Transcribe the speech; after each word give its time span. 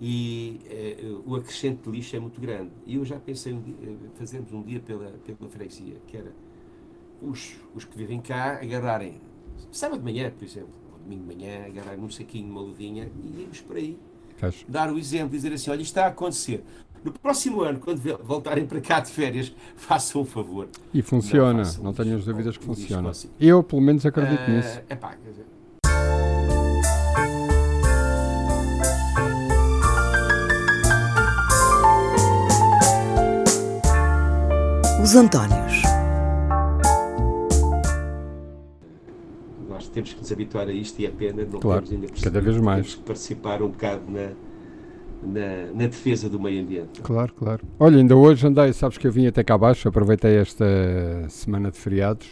e 0.00 0.60
uh, 1.02 1.30
o 1.30 1.36
acrescente 1.36 1.82
de 1.82 1.90
lixo 1.90 2.16
é 2.16 2.20
muito 2.20 2.40
grande. 2.40 2.70
E 2.86 2.96
eu 2.96 3.04
já 3.04 3.18
pensei 3.18 3.52
em 3.52 3.98
fazermos 4.14 4.52
um 4.52 4.62
dia 4.62 4.80
pela, 4.80 5.10
pela 5.10 5.50
freguesia, 5.50 5.96
que 6.06 6.16
era 6.16 6.32
os, 7.20 7.56
os 7.74 7.84
que 7.84 7.96
vivem 7.96 8.20
cá 8.20 8.58
agarrarem, 8.62 9.20
sábado 9.70 9.98
de 9.98 10.04
manhã, 10.04 10.30
por 10.30 10.44
exemplo, 10.44 10.70
ou 10.92 10.98
domingo 10.98 11.28
de 11.28 11.36
manhã, 11.36 11.66
agarrarem 11.66 12.02
um 12.02 12.10
saquinho, 12.10 12.50
uma 12.50 12.62
luvinha 12.62 13.10
e 13.22 13.42
irmos 13.42 13.60
por 13.60 13.76
aí. 13.76 13.98
Dar 14.66 14.90
o 14.90 14.98
exemplo, 14.98 15.30
dizer 15.30 15.52
assim: 15.52 15.70
olha, 15.70 15.82
isto 15.82 15.90
está 15.90 16.06
a 16.06 16.08
acontecer. 16.08 16.64
No 17.04 17.12
próximo 17.12 17.62
ano, 17.62 17.78
quando 17.78 18.00
voltarem 18.22 18.66
para 18.66 18.80
cá 18.80 19.00
de 19.00 19.10
férias, 19.10 19.54
façam 19.76 20.22
um 20.22 20.24
favor. 20.24 20.68
E 20.92 21.02
funciona, 21.02 21.62
não, 21.62 21.84
não 21.84 21.92
tenho 21.92 22.16
as 22.16 22.24
dúvidas 22.24 22.56
que 22.56 22.64
funciona. 22.64 23.12
Eu, 23.38 23.62
pelo 23.62 23.82
menos, 23.82 24.04
acredito 24.06 24.42
uh, 24.42 24.50
nisso. 24.50 24.80
Epá, 24.88 25.14
quer 25.14 25.30
dizer, 25.30 25.46
Os 35.10 35.16
Antónios. 35.16 35.82
Nós 39.68 39.88
temos 39.88 40.12
que 40.12 40.20
nos 40.20 40.30
habituar 40.30 40.68
a 40.68 40.72
isto 40.72 41.00
e 41.00 41.06
é 41.06 41.10
pena 41.10 41.44
não 41.50 41.58
claro, 41.58 41.84
ainda 41.90 42.06
cada 42.22 42.40
vez 42.40 42.56
mais 42.58 42.94
participar 42.94 43.60
um 43.60 43.70
bocado 43.70 44.02
na, 44.06 44.28
na, 45.20 45.72
na, 45.74 45.86
defesa 45.88 46.28
do 46.28 46.38
meio 46.38 46.62
ambiente. 46.62 47.00
Claro, 47.02 47.34
claro. 47.34 47.60
Olha, 47.80 47.96
ainda 47.96 48.14
hoje 48.14 48.46
andei, 48.46 48.72
sabes 48.72 48.98
que 48.98 49.06
eu 49.08 49.10
vim 49.10 49.26
até 49.26 49.42
cá 49.42 49.54
abaixo, 49.54 49.88
aproveitei 49.88 50.36
esta 50.36 50.64
semana 51.28 51.72
de 51.72 51.78
feriados 51.78 52.28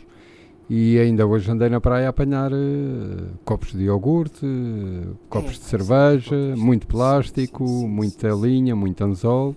e 0.71 1.01
ainda 1.01 1.27
hoje 1.27 1.51
andei 1.51 1.69
na 1.69 1.81
praia 1.81 2.07
a 2.07 2.11
apanhar 2.11 2.53
uh, 2.53 3.27
copos 3.45 3.73
de 3.73 3.87
iogurte, 3.87 4.47
uh, 4.47 5.17
copos 5.29 5.57
é, 5.57 5.59
de 5.59 5.65
cerveja, 5.65 6.55
sim, 6.55 6.63
muito 6.63 6.87
plástico, 6.87 7.67
sim, 7.67 7.81
sim, 7.81 7.89
muita 7.89 8.29
linha, 8.29 8.77
muito 8.77 9.03
anzol. 9.03 9.57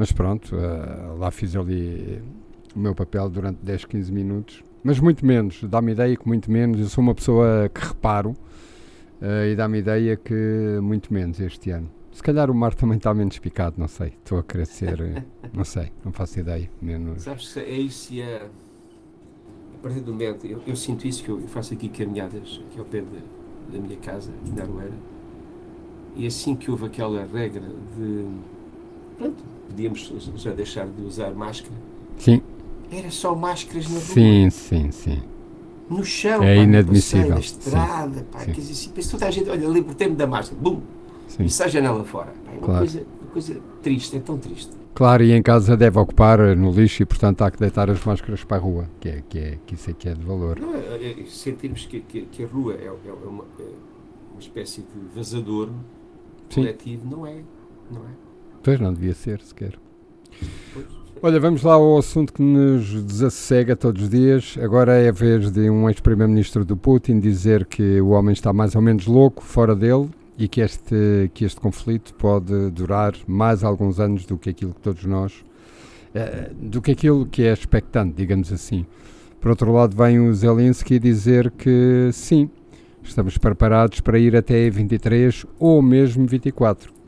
Mas 0.00 0.12
pronto, 0.12 0.56
uh, 0.56 1.18
lá 1.18 1.30
fiz 1.30 1.54
ali 1.54 2.22
o 2.74 2.78
meu 2.78 2.94
papel 2.94 3.28
durante 3.28 3.58
10, 3.62 3.84
15 3.84 4.10
minutos. 4.10 4.64
Mas 4.82 4.98
muito 4.98 5.26
menos, 5.26 5.62
dá-me 5.64 5.92
ideia 5.92 6.16
que 6.16 6.26
muito 6.26 6.50
menos. 6.50 6.80
Eu 6.80 6.86
sou 6.86 7.04
uma 7.04 7.14
pessoa 7.14 7.68
que 7.68 7.86
reparo 7.86 8.30
uh, 8.30 9.44
e 9.46 9.54
dá-me 9.54 9.76
ideia 9.76 10.16
que 10.16 10.78
muito 10.80 11.12
menos 11.12 11.38
este 11.38 11.70
ano. 11.70 11.90
Se 12.12 12.22
calhar 12.22 12.50
o 12.50 12.54
mar 12.54 12.72
também 12.76 12.96
está 12.96 13.12
menos 13.12 13.38
picado, 13.38 13.74
não 13.76 13.86
sei. 13.86 14.14
Estou 14.24 14.38
a 14.38 14.42
crescer, 14.42 14.98
eh, 15.02 15.22
não 15.52 15.64
sei, 15.64 15.92
não 16.02 16.12
faço 16.12 16.40
ideia. 16.40 16.70
Menos. 16.80 17.24
Sabes, 17.24 17.54
é 17.58 17.68
isso 17.68 18.14
e 18.14 18.22
é. 18.22 18.48
A 19.74 19.82
partir 19.82 20.00
do 20.00 20.12
momento, 20.12 20.46
eu, 20.46 20.62
eu, 20.66 20.76
sinto 20.76 21.06
isso 21.06 21.22
que 21.22 21.28
eu 21.28 21.46
faço 21.46 21.74
aqui 21.74 21.90
caminhadas, 21.90 22.62
aqui 22.66 22.78
ao 22.78 22.86
pé 22.86 23.02
de, 23.02 23.70
da 23.70 23.78
minha 23.78 23.98
casa, 23.98 24.32
na 24.56 24.62
Aroeira, 24.62 24.96
e 26.16 26.26
assim 26.26 26.56
que 26.56 26.70
houve 26.70 26.86
aquela 26.86 27.22
regra 27.26 27.68
de. 27.94 28.59
Pronto, 29.20 29.44
podíamos 29.68 30.12
já 30.36 30.50
deixar 30.52 30.86
de 30.86 31.02
usar 31.02 31.30
máscara. 31.32 31.74
Sim. 32.16 32.40
Era 32.90 33.10
só 33.10 33.34
máscaras 33.34 33.84
na 33.84 33.96
rua. 33.96 34.00
Sim, 34.00 34.48
sim, 34.48 34.90
sim. 34.90 35.22
No 35.90 36.02
chão, 36.02 36.42
é 36.42 36.56
pá, 36.56 36.62
inadmissível. 36.62 37.28
na 37.28 37.40
estrada, 37.40 38.20
sim, 38.20 38.24
pá, 38.32 38.38
sim. 38.38 38.52
quer 38.52 38.60
dizer, 38.60 38.72
assim, 38.72 39.10
toda 39.10 39.26
a 39.26 39.30
gente, 39.30 39.50
olha, 39.50 39.66
libertei-me 39.66 40.16
da 40.16 40.26
máscara, 40.26 40.58
bum, 40.58 40.80
sim. 41.28 41.44
e 41.44 41.50
sai 41.50 41.66
a 41.66 41.70
janela 41.70 42.02
fora. 42.02 42.32
Pá, 42.46 42.50
é 42.50 42.54
uma, 42.54 42.60
claro. 42.62 42.78
coisa, 42.78 43.06
uma 43.20 43.30
coisa 43.30 43.60
triste, 43.82 44.16
é 44.16 44.20
tão 44.20 44.38
triste. 44.38 44.72
Claro, 44.94 45.22
e 45.22 45.32
em 45.32 45.42
casa 45.42 45.76
deve 45.76 45.98
ocupar 45.98 46.56
no 46.56 46.72
lixo 46.72 47.02
e, 47.02 47.06
portanto, 47.06 47.42
há 47.42 47.50
que 47.50 47.58
deitar 47.58 47.90
as 47.90 48.02
máscaras 48.02 48.42
para 48.42 48.56
a 48.56 48.60
rua, 48.60 48.88
que, 49.00 49.08
é, 49.08 49.22
que, 49.28 49.38
é, 49.38 49.58
que 49.66 49.74
isso 49.74 49.90
é 49.90 49.92
que 49.92 50.08
é 50.08 50.14
de 50.14 50.24
valor. 50.24 50.58
Não, 50.58 50.74
é, 50.74 51.10
é, 51.10 51.24
sentirmos 51.26 51.84
que, 51.84 52.00
que, 52.00 52.22
que, 52.22 52.42
a 52.42 52.46
rua 52.46 52.74
é, 52.74 52.86
é 52.86 52.90
uma, 53.26 53.44
é 53.58 53.68
uma 54.32 54.40
espécie 54.40 54.80
de 54.80 55.14
vazador 55.14 55.68
coletivo, 56.52 57.04
não 57.08 57.26
é, 57.26 57.42
não 57.90 58.00
é? 58.00 58.29
Pois 58.62 58.78
não 58.78 58.92
devia 58.92 59.14
ser 59.14 59.40
sequer. 59.40 59.78
Olha, 61.22 61.38
vamos 61.38 61.62
lá 61.62 61.74
ao 61.74 61.98
assunto 61.98 62.32
que 62.32 62.40
nos 62.42 63.02
desassossega 63.04 63.76
todos 63.76 64.04
os 64.04 64.08
dias. 64.08 64.56
Agora 64.58 64.94
é 64.94 65.10
a 65.10 65.12
vez 65.12 65.50
de 65.50 65.68
um 65.68 65.88
ex-primeiro-ministro 65.88 66.64
do 66.64 66.78
Putin 66.78 67.20
dizer 67.20 67.66
que 67.66 68.00
o 68.00 68.08
homem 68.08 68.32
está 68.32 68.54
mais 68.54 68.74
ou 68.74 68.80
menos 68.80 69.06
louco 69.06 69.42
fora 69.42 69.76
dele 69.76 70.08
e 70.38 70.48
que 70.48 70.62
este, 70.62 71.30
que 71.34 71.44
este 71.44 71.60
conflito 71.60 72.14
pode 72.14 72.70
durar 72.70 73.14
mais 73.26 73.62
alguns 73.62 74.00
anos 74.00 74.24
do 74.24 74.38
que 74.38 74.48
aquilo 74.48 74.72
que 74.72 74.80
todos 74.80 75.04
nós, 75.04 75.44
eh, 76.14 76.50
do 76.58 76.80
que 76.80 76.92
aquilo 76.92 77.26
que 77.26 77.42
é 77.42 77.52
expectante, 77.52 78.14
digamos 78.16 78.50
assim. 78.50 78.86
Por 79.38 79.50
outro 79.50 79.70
lado, 79.72 79.94
vem 79.94 80.20
o 80.20 80.32
Zelensky 80.32 80.98
dizer 80.98 81.50
que 81.50 82.08
sim, 82.14 82.48
estamos 83.02 83.36
preparados 83.36 84.00
para 84.00 84.18
ir 84.18 84.34
até 84.34 84.70
23 84.70 85.44
ou 85.58 85.82
mesmo 85.82 86.26
24. 86.26 86.99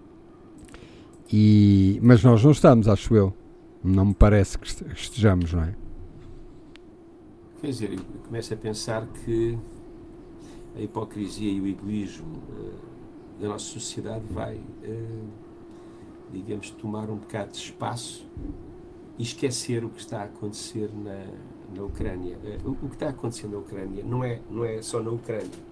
E, 1.33 1.99
mas 2.03 2.23
nós 2.23 2.45
não 2.45 2.51
estamos, 2.51 2.87
acho 2.87 3.15
eu. 3.15 3.33
Não 3.83 4.07
me 4.07 4.15
parece 4.15 4.59
que 4.59 4.67
estejamos, 4.67 5.53
não 5.53 5.65
é? 5.65 5.75
Quer 7.61 7.67
dizer, 7.69 7.93
eu 7.95 8.05
começo 8.27 8.53
a 8.53 8.57
pensar 8.57 9.07
que 9.07 9.59
a 10.77 10.81
hipocrisia 10.81 11.51
e 11.51 11.61
o 11.61 11.67
egoísmo 11.67 12.37
uh, 12.37 13.41
da 13.41 13.49
nossa 13.49 13.65
sociedade 13.65 14.25
vai, 14.31 14.57
uh, 14.57 15.29
digamos, 16.31 16.71
tomar 16.71 17.09
um 17.09 17.17
bocado 17.17 17.53
de 17.53 17.59
espaço 17.59 18.29
e 19.19 19.23
esquecer 19.23 19.85
o 19.85 19.89
que 19.89 20.01
está 20.01 20.21
a 20.21 20.25
acontecer 20.25 20.91
na, 20.93 21.27
na 21.75 21.83
Ucrânia. 21.83 22.37
Uh, 22.65 22.71
o, 22.71 22.87
o, 22.87 22.89
que 22.89 22.95
está 22.95 23.07
a 23.07 23.11
acontecer 23.11 23.49
na 23.49 23.59
Ucrânia 23.59 24.05
não 24.05 24.23
é, 24.23 24.41
não 24.51 24.65
é 24.65 24.83
só 24.83 25.03
na 25.03 25.11
Ucrânia 25.11 25.72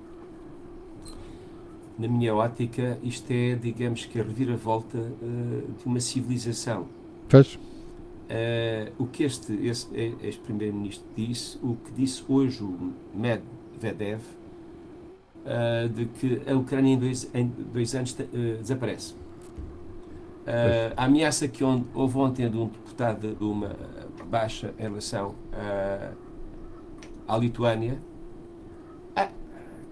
na 2.01 2.09
minha 2.09 2.35
ótica, 2.35 2.99
isto 3.03 3.31
é, 3.31 3.55
digamos 3.55 4.07
que 4.07 4.19
a 4.19 4.23
reviravolta 4.23 4.97
uh, 4.97 5.73
de 5.79 5.85
uma 5.85 6.01
civilização. 6.01 6.87
Pois. 7.29 7.57
Uh, 7.57 8.91
o 8.99 9.07
que 9.07 9.25
este 9.25 9.53
ex-primeiro-ministro 10.23 11.07
disse, 11.15 11.59
o 11.63 11.77
que 11.77 11.93
disse 11.93 12.25
hoje 12.27 12.65
o 12.65 12.93
Medvedev, 13.15 14.21
uh, 15.45 15.89
de 15.91 16.07
que 16.07 16.41
a 16.51 16.57
Ucrânia 16.57 16.95
em 16.95 16.99
dois, 16.99 17.31
em 17.35 17.47
dois 17.47 17.95
anos 17.95 18.15
desaparece. 18.15 19.15
a 20.97 21.05
ameaça 21.05 21.47
que 21.49 21.63
on, 21.63 21.85
houve 21.93 22.17
ontem 22.17 22.49
de 22.49 22.57
um 22.57 22.67
deputado 22.67 23.35
de 23.35 23.45
uma 23.45 23.77
baixa 24.27 24.73
em 24.79 24.85
relação 24.85 25.35
à 27.29 27.37
Lituânia, 27.37 28.01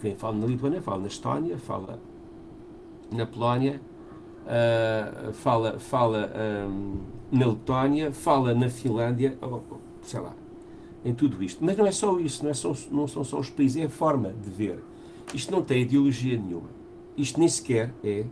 quem 0.01 0.15
fala 0.15 0.37
na 0.37 0.47
Lituânia 0.47 0.81
fala 0.81 1.01
na 1.01 1.09
Estónia, 1.09 1.59
fala 1.59 1.99
na 3.11 3.27
Polónia, 3.27 3.81
uh, 4.45 5.33
fala, 5.33 5.79
fala 5.79 6.31
um, 6.69 7.01
na 7.31 7.47
Letónia, 7.47 8.13
fala 8.13 8.55
na 8.55 8.69
Finlândia, 8.69 9.37
ou, 9.41 9.63
sei 10.03 10.21
lá, 10.21 10.35
em 11.05 11.15
tudo 11.15 11.43
isto. 11.43 11.65
Mas 11.65 11.77
não 11.77 11.87
é 11.87 11.93
só 11.93 12.19
isso, 12.19 12.43
não, 12.43 12.51
é 12.51 12.55
só, 12.55 12.75
não 12.91 13.07
são 13.07 13.25
só 13.25 13.39
os 13.39 13.51
países, 13.51 13.83
é 13.83 13.87
a 13.87 13.91
forma 13.91 14.33
de 14.33 14.51
ver. 14.51 14.83
Isto 15.35 15.53
não 15.53 15.63
tem 15.63 15.83
ideologia 15.83 16.39
nenhuma. 16.39 16.71
Isto 17.17 17.39
nem 17.39 17.49
sequer 17.49 17.93
é. 18.03 18.25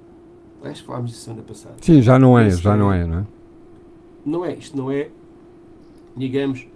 Acho 0.63 0.81
que 0.81 0.87
falámos 0.87 1.13
isso 1.13 1.21
semana 1.21 1.43
passada. 1.43 1.75
Sim, 1.81 2.01
já 2.01 2.19
não 2.19 2.39
é, 2.39 2.51
já 2.51 2.77
não 2.77 2.93
é, 2.93 3.05
não 3.05 3.19
é? 3.19 3.27
Não 4.25 4.45
é, 4.45 4.55
isto 4.55 4.77
não 4.77 4.91
é, 4.91 5.11
digamos, 6.17 6.67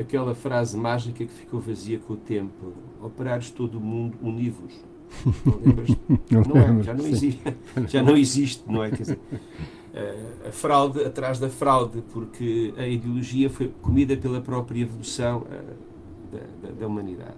aquela 0.00 0.34
frase 0.34 0.76
mágica 0.76 1.24
que 1.24 1.32
ficou 1.32 1.60
vazia 1.60 1.98
com 1.98 2.14
o 2.14 2.16
tempo. 2.16 2.72
Operários 3.00 3.50
todo 3.50 3.78
o 3.78 3.80
mundo 3.80 4.18
univos. 4.20 4.74
Não 5.44 5.58
lembras? 5.64 5.88
não, 6.30 6.80
é, 6.80 6.82
já 6.82 6.94
não 6.94 7.06
existe. 7.06 7.42
Já 7.88 8.02
não 8.02 8.16
existe, 8.16 8.64
não 8.66 8.84
é? 8.84 8.90
Quer 8.90 9.02
dizer, 9.02 9.18
uh, 9.18 10.48
a 10.48 10.52
fraude 10.52 11.04
atrás 11.04 11.38
da 11.38 11.48
fraude, 11.48 12.02
porque 12.12 12.74
a 12.76 12.86
ideologia 12.86 13.48
foi 13.48 13.68
comida 13.80 14.16
pela 14.16 14.40
própria 14.40 14.82
evolução 14.82 15.42
uh, 15.42 16.32
da, 16.32 16.68
da, 16.68 16.74
da, 16.74 16.86
humanidade. 16.86 17.36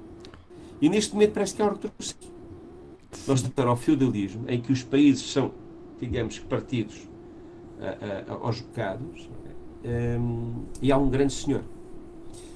E 0.80 0.88
neste 0.88 1.12
momento 1.12 1.32
parece 1.32 1.54
que 1.54 1.62
há 1.62 1.66
um 1.66 1.70
retrocesso. 1.70 2.32
Nós 3.28 3.40
estamos 3.40 3.70
ao 3.70 3.76
feudalismo, 3.76 4.44
em 4.48 4.60
que 4.60 4.72
os 4.72 4.82
países 4.82 5.30
são, 5.30 5.52
digamos, 6.00 6.38
partidos 6.38 7.08
aos 8.28 8.60
bocados, 8.60 9.28
um, 9.84 10.64
e 10.80 10.92
há 10.92 10.98
um 10.98 11.08
grande 11.08 11.32
senhor 11.32 11.62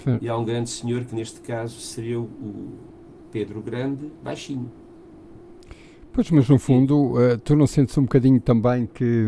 Sim. 0.04 0.18
E 0.20 0.28
há 0.28 0.36
um 0.36 0.44
grande 0.44 0.68
senhor 0.68 1.04
que, 1.04 1.14
neste 1.14 1.40
caso, 1.40 1.80
seria 1.80 2.20
o 2.20 2.72
Pedro 3.32 3.62
Grande, 3.62 4.12
baixinho. 4.22 4.70
Pois, 6.12 6.30
mas 6.30 6.48
no 6.48 6.58
fundo, 6.58 7.14
uh, 7.14 7.38
tu 7.42 7.56
não 7.56 7.66
sentes 7.66 7.98
um 7.98 8.02
bocadinho 8.02 8.38
também 8.38 8.86
que, 8.86 9.26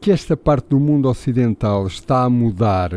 que 0.00 0.10
esta 0.10 0.36
parte 0.36 0.70
do 0.70 0.80
mundo 0.80 1.08
ocidental 1.08 1.86
está 1.86 2.24
a 2.24 2.30
mudar, 2.30 2.90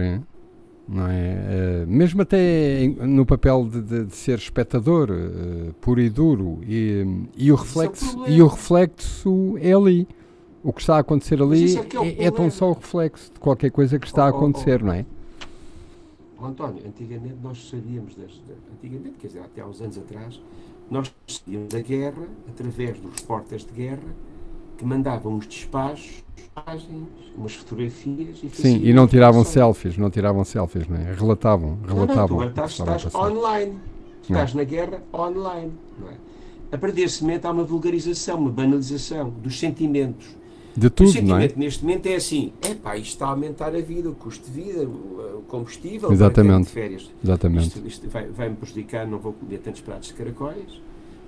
não 0.87 1.07
é? 1.07 1.83
Uh, 1.83 1.87
mesmo 1.87 2.23
até 2.23 2.81
em, 2.81 2.95
no 2.95 3.25
papel 3.27 3.65
de, 3.65 3.81
de, 3.81 4.05
de 4.05 4.15
ser 4.15 4.39
espectador, 4.39 5.11
uh, 5.11 5.73
puro 5.81 6.01
e 6.01 6.09
duro, 6.09 6.61
e, 6.65 7.05
e, 7.37 7.51
o 7.51 7.55
é 7.55 7.59
reflexo, 7.59 8.25
é 8.25 8.29
o 8.29 8.33
e 8.33 8.41
o 8.41 8.47
reflexo 8.47 9.57
é 9.59 9.73
ali. 9.73 10.07
O 10.63 10.73
que 10.73 10.81
está 10.81 10.95
a 10.95 10.99
acontecer 10.99 11.41
ali 11.41 11.77
é, 11.77 11.79
é, 11.79 12.25
é, 12.25 12.31
tão 12.31 12.49
só 12.49 12.71
o 12.71 12.73
reflexo 12.73 13.31
de 13.31 13.39
qualquer 13.39 13.69
coisa 13.69 13.99
que 13.99 14.07
está 14.07 14.25
a 14.25 14.29
acontecer, 14.29 14.81
oh, 14.81 14.85
oh, 14.85 14.85
oh. 14.85 14.87
não 14.87 14.93
é? 14.93 15.05
António, 16.45 16.83
antigamente 16.85 17.37
nós 17.41 17.69
sabíamos, 17.69 18.15
das, 18.15 18.31
antigamente, 18.73 19.17
quer 19.19 19.27
dizer, 19.27 19.39
até 19.39 19.61
há 19.61 19.67
uns 19.67 19.81
anos 19.81 19.97
atrás, 19.97 20.41
nós 20.89 21.13
seguíamos 21.27 21.73
a 21.73 21.79
guerra 21.79 22.27
através 22.47 22.99
dos 22.99 23.19
repórteres 23.19 23.65
de 23.65 23.71
guerra 23.71 24.15
que 24.77 24.85
mandavam 24.85 25.33
uns 25.33 25.47
despachos, 25.47 26.23
imagens, 26.55 27.07
umas 27.35 27.55
fotografias 27.55 28.39
e 28.43 28.49
Sim, 28.49 28.81
e 28.83 28.93
não 28.93 29.07
tiravam 29.07 29.43
selfies, 29.43 29.97
não 29.97 30.09
tiravam 30.09 30.43
selfies, 30.43 30.87
não 30.87 30.97
é? 30.97 31.13
Relatavam, 31.13 31.77
relatavam. 31.85 32.39
Não, 32.39 32.45
não, 32.45 32.53
tu 32.53 32.61
estás, 32.65 33.01
estás 33.01 33.15
online, 33.15 33.79
estás 34.21 34.53
na 34.53 34.63
guerra 34.63 35.01
online, 35.13 35.71
não 35.99 36.09
é? 36.09 36.15
A 36.71 36.77
partir 36.77 36.97
desse 36.97 37.23
momento 37.23 37.45
há 37.45 37.51
uma 37.51 37.63
vulgarização, 37.63 38.39
uma 38.39 38.51
banalização 38.51 39.29
dos 39.29 39.57
sentimentos. 39.57 40.27
De 40.77 40.91
tudo, 40.91 41.07
o 41.07 41.11
sentimento 41.11 41.55
não 41.55 41.63
é? 41.63 41.65
neste 41.65 41.83
momento 41.83 42.05
é 42.05 42.13
assim, 42.13 42.53
é 42.61 42.75
pá, 42.75 42.95
isto 42.95 43.13
está 43.13 43.25
a 43.25 43.29
aumentar 43.31 43.75
a 43.75 43.81
vida, 43.81 44.11
o 44.11 44.13
custo 44.13 44.45
de 44.45 44.61
vida, 44.61 44.83
o, 44.83 45.43
combustível, 45.47 46.11
Exatamente. 46.11 46.67
de 46.67 46.71
férias. 46.71 47.11
Exatamente. 47.23 47.67
Isto, 47.67 47.87
isto 47.87 48.09
vai-me 48.09 48.31
vai 48.31 48.49
prejudicar, 48.51 49.07
não 49.07 49.17
vou 49.17 49.33
comer 49.33 49.57
tantos 49.57 49.81
pratos 49.81 50.09
de 50.09 50.13
caracóis. 50.13 50.73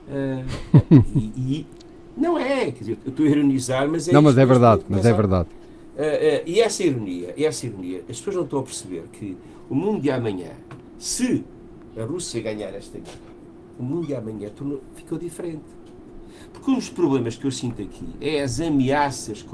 Uh, 0.08 0.46
e, 1.18 1.32
e, 1.36 1.68
não 2.16 2.38
é, 2.38 2.66
quer 2.66 2.80
dizer, 2.80 2.98
eu 3.04 3.10
estou 3.10 3.26
a 3.26 3.30
ironizar, 3.30 3.90
mas 3.90 4.08
é 4.08 4.12
Não, 4.12 4.22
mas 4.22 4.38
é 4.38 4.46
verdade, 4.46 4.84
mas 4.88 5.04
é 5.04 5.14
verdade. 5.14 5.50
Uh, 5.98 6.02
uh, 6.02 6.44
e 6.46 6.60
essa 6.62 6.84
ironia, 6.84 7.34
essa 7.36 7.66
ironia, 7.66 8.04
as 8.08 8.18
pessoas 8.18 8.36
não 8.36 8.44
estão 8.44 8.60
a 8.60 8.64
perceber 8.64 9.04
que 9.14 9.36
o 9.68 9.74
mundo 9.74 10.00
de 10.00 10.12
amanhã, 10.12 10.52
se 11.00 11.44
a 11.98 12.04
Rússia 12.04 12.40
ganhar 12.40 12.70
esta 12.76 13.00
guerra, 13.00 13.18
o 13.80 13.84
mundo 13.84 14.06
de 14.06 14.14
amanhã 14.14 14.52
ficou 14.94 15.18
diferente. 15.18 15.79
Porque 16.54 16.72
um 16.72 16.76
dos 16.76 16.90
problemas 16.90 17.36
que 17.36 17.46
eu 17.46 17.52
sinto 17.52 17.82
aqui 17.82 18.06
é 18.20 18.42
as 18.42 18.60
ameaças 18.60 19.46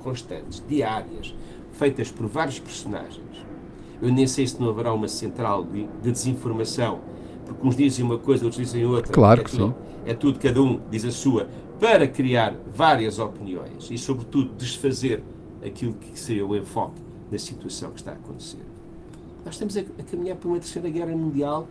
constantes, 0.00 0.62
diárias, 0.68 1.34
feitas 1.72 2.10
por 2.10 2.26
vários 2.26 2.58
personagens. 2.58 3.46
Eu 4.00 4.12
nem 4.12 4.26
sei 4.26 4.46
se 4.46 4.60
não 4.60 4.68
haverá 4.68 4.92
uma 4.92 5.08
central 5.08 5.64
de, 5.64 5.86
de 6.02 6.12
desinformação, 6.12 7.00
porque 7.46 7.66
uns 7.66 7.76
dizem 7.76 8.04
uma 8.04 8.18
coisa, 8.18 8.44
outros 8.44 8.64
dizem 8.64 8.84
outra. 8.84 9.12
Claro 9.12 9.40
é 9.40 9.44
que 9.44 9.50
tudo, 9.50 9.68
sim. 9.68 9.74
É 10.04 10.14
tudo, 10.14 10.38
cada 10.38 10.62
um 10.62 10.80
diz 10.90 11.04
a 11.04 11.10
sua, 11.10 11.48
para 11.80 12.06
criar 12.06 12.54
várias 12.74 13.18
opiniões 13.18 13.90
e, 13.90 13.98
sobretudo, 13.98 14.54
desfazer 14.54 15.22
aquilo 15.64 15.94
que 15.94 16.18
seria 16.18 16.46
o 16.46 16.54
enfoque 16.56 17.00
da 17.30 17.38
situação 17.38 17.90
que 17.90 17.98
está 17.98 18.12
a 18.12 18.14
acontecer. 18.14 18.62
Nós 19.44 19.54
estamos 19.54 19.76
a, 19.76 19.80
a 19.80 20.02
caminhar 20.02 20.36
para 20.36 20.48
uma 20.48 20.58
terceira 20.58 20.88
guerra 20.88 21.16
mundial 21.16 21.68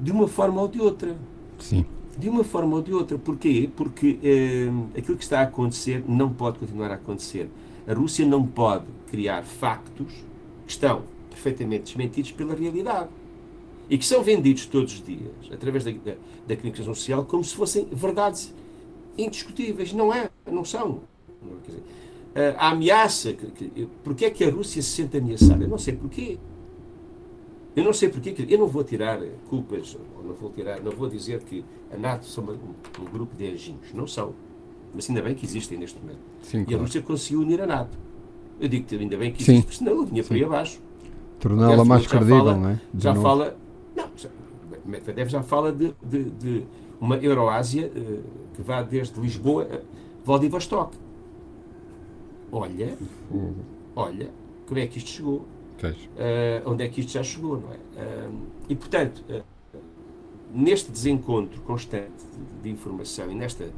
de 0.00 0.10
uma 0.12 0.26
forma 0.26 0.60
ou 0.60 0.68
de 0.68 0.80
outra. 0.80 1.16
Sim. 1.58 1.84
De 2.16 2.28
uma 2.28 2.44
forma 2.44 2.76
ou 2.76 2.82
de 2.82 2.92
outra. 2.92 3.18
Porquê? 3.18 3.68
Porque 3.74 4.18
eh, 4.22 4.98
aquilo 4.98 5.16
que 5.16 5.24
está 5.24 5.40
a 5.40 5.42
acontecer 5.42 6.04
não 6.06 6.32
pode 6.32 6.58
continuar 6.58 6.90
a 6.90 6.94
acontecer. 6.94 7.48
A 7.86 7.92
Rússia 7.92 8.24
não 8.24 8.46
pode 8.46 8.86
criar 9.10 9.42
factos 9.42 10.12
que 10.66 10.72
estão 10.72 11.02
perfeitamente 11.30 11.84
desmentidos 11.84 12.32
pela 12.32 12.54
realidade 12.54 13.10
e 13.90 13.98
que 13.98 14.06
são 14.06 14.22
vendidos 14.22 14.66
todos 14.66 14.94
os 14.94 15.04
dias 15.04 15.32
através 15.52 15.84
da, 15.84 15.90
da, 15.90 16.14
da 16.46 16.56
comunicação 16.56 16.94
social 16.94 17.24
como 17.24 17.44
se 17.44 17.54
fossem 17.54 17.86
verdades 17.92 18.54
indiscutíveis. 19.18 19.92
Não 19.92 20.12
é, 20.12 20.30
não 20.50 20.64
são. 20.64 21.00
Dizer, 21.66 21.82
a 22.58 22.70
ameaça, 22.70 23.32
que, 23.32 23.46
que, 23.46 23.88
porque 24.02 24.24
é 24.24 24.30
que 24.30 24.44
a 24.44 24.50
Rússia 24.50 24.82
se 24.82 24.90
sente 24.90 25.16
ameaçada? 25.16 25.64
Eu 25.64 25.68
não 25.68 25.78
sei 25.78 25.94
porquê. 25.94 26.38
Eu 27.76 27.82
não 27.82 27.92
sei 27.92 28.08
porque, 28.08 28.34
eu 28.48 28.58
não 28.58 28.68
vou 28.68 28.84
tirar 28.84 29.20
culpas, 29.48 29.96
não 30.24 30.34
vou 30.34 30.50
tirar, 30.50 30.80
não 30.80 30.92
vou 30.92 31.08
dizer 31.08 31.40
que 31.40 31.64
a 31.92 31.96
NATO 31.96 32.24
são 32.26 32.44
um, 32.44 33.02
um 33.02 33.04
grupo 33.04 33.36
de 33.36 33.50
anjinhos, 33.50 33.92
não 33.92 34.06
são. 34.06 34.32
Mas 34.94 35.08
ainda 35.08 35.22
bem 35.22 35.34
que 35.34 35.44
existem 35.44 35.76
neste 35.76 35.98
momento. 36.00 36.20
Sim, 36.42 36.60
e 36.60 36.64
claro. 36.66 36.78
a 36.78 36.82
Rússia 36.82 37.02
conseguiu 37.02 37.40
unir 37.40 37.60
a 37.60 37.66
NATO. 37.66 37.98
Eu 38.60 38.68
digo 38.68 38.86
que 38.86 38.94
ainda 38.94 39.16
bem 39.16 39.32
que 39.32 39.42
existe, 39.42 39.62
porque 39.62 39.78
senão 39.78 39.98
ele 39.98 40.06
vinha 40.10 40.22
por 40.22 40.34
aí 40.34 40.44
abaixo. 40.44 40.80
Torná-la 41.40 41.84
mais 41.84 42.06
credível, 42.06 42.38
fala, 42.38 42.56
não 42.56 42.68
é? 42.70 42.80
De 42.92 43.02
já 43.02 43.12
novo. 43.12 43.26
fala. 43.26 43.56
Não, 43.96 44.08
já, 44.16 44.28
Medvedev 44.84 45.28
já 45.28 45.42
fala 45.42 45.72
de, 45.72 45.92
de, 46.02 46.30
de 46.30 46.64
uma 47.00 47.16
Euroásia 47.16 47.88
uh, 47.88 48.22
que 48.54 48.62
vá 48.62 48.82
desde 48.82 49.20
Lisboa 49.20 49.68
a 49.70 49.78
Vladivostok. 50.24 50.96
Olha, 52.52 52.96
uhum. 53.30 53.54
olha, 53.96 54.30
como 54.66 54.78
é 54.78 54.86
que 54.86 54.98
isto 54.98 55.10
chegou? 55.10 55.44
Uh, 55.90 56.70
onde 56.70 56.84
é 56.84 56.88
que 56.88 57.00
isto 57.00 57.12
já 57.12 57.22
chegou, 57.22 57.60
não 57.60 57.72
é? 57.72 57.76
Uh, 57.76 58.32
e, 58.68 58.74
portanto, 58.74 59.24
uh, 59.28 59.42
neste 60.52 60.90
desencontro 60.90 61.60
constante 61.62 62.12
de, 62.62 62.70
informação 62.70 63.30
e 63.30 63.34
nesta 63.34 63.68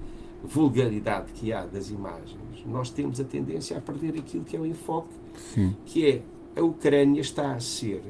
vulgaridade 0.44 1.32
que 1.32 1.52
há 1.52 1.64
das 1.64 1.90
imagens, 1.90 2.64
nós 2.66 2.90
temos 2.90 3.20
a 3.20 3.24
tendência 3.24 3.76
a 3.78 3.80
perder 3.80 4.18
aquilo 4.18 4.44
que 4.44 4.56
é 4.56 4.60
o 4.60 4.66
enfoque, 4.66 5.14
Sim. 5.54 5.74
que 5.86 6.06
é 6.06 6.22
a 6.60 6.62
Ucrânia 6.62 7.20
está 7.20 7.54
a 7.54 7.60
ser 7.60 8.02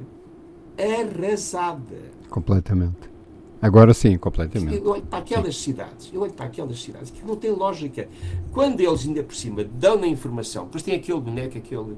arrasada. 0.78 2.12
Completamente. 2.28 3.16
Agora 3.60 3.94
sim, 3.94 4.18
completamente. 4.18 4.76
Eu 4.76 4.90
olho 4.90 5.02
para 5.02 5.18
aquelas 5.20 5.56
sim. 5.56 5.72
cidades, 5.72 6.10
eu 6.12 6.20
olho 6.20 6.32
para 6.32 6.46
aquelas 6.46 6.80
cidades 6.80 7.10
que 7.10 7.24
não 7.24 7.36
tem 7.36 7.50
lógica. 7.50 8.06
Quando 8.52 8.80
eles 8.80 9.06
ainda 9.06 9.22
por 9.22 9.34
cima 9.34 9.64
dão 9.64 10.02
a 10.02 10.06
informação, 10.06 10.64
depois 10.66 10.82
tem 10.82 10.94
aquele 10.94 11.20
boneco, 11.20 11.56
aquele 11.56 11.96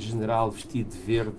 general 0.00 0.50
vestido 0.50 0.90
de 0.90 0.98
verde 0.98 1.32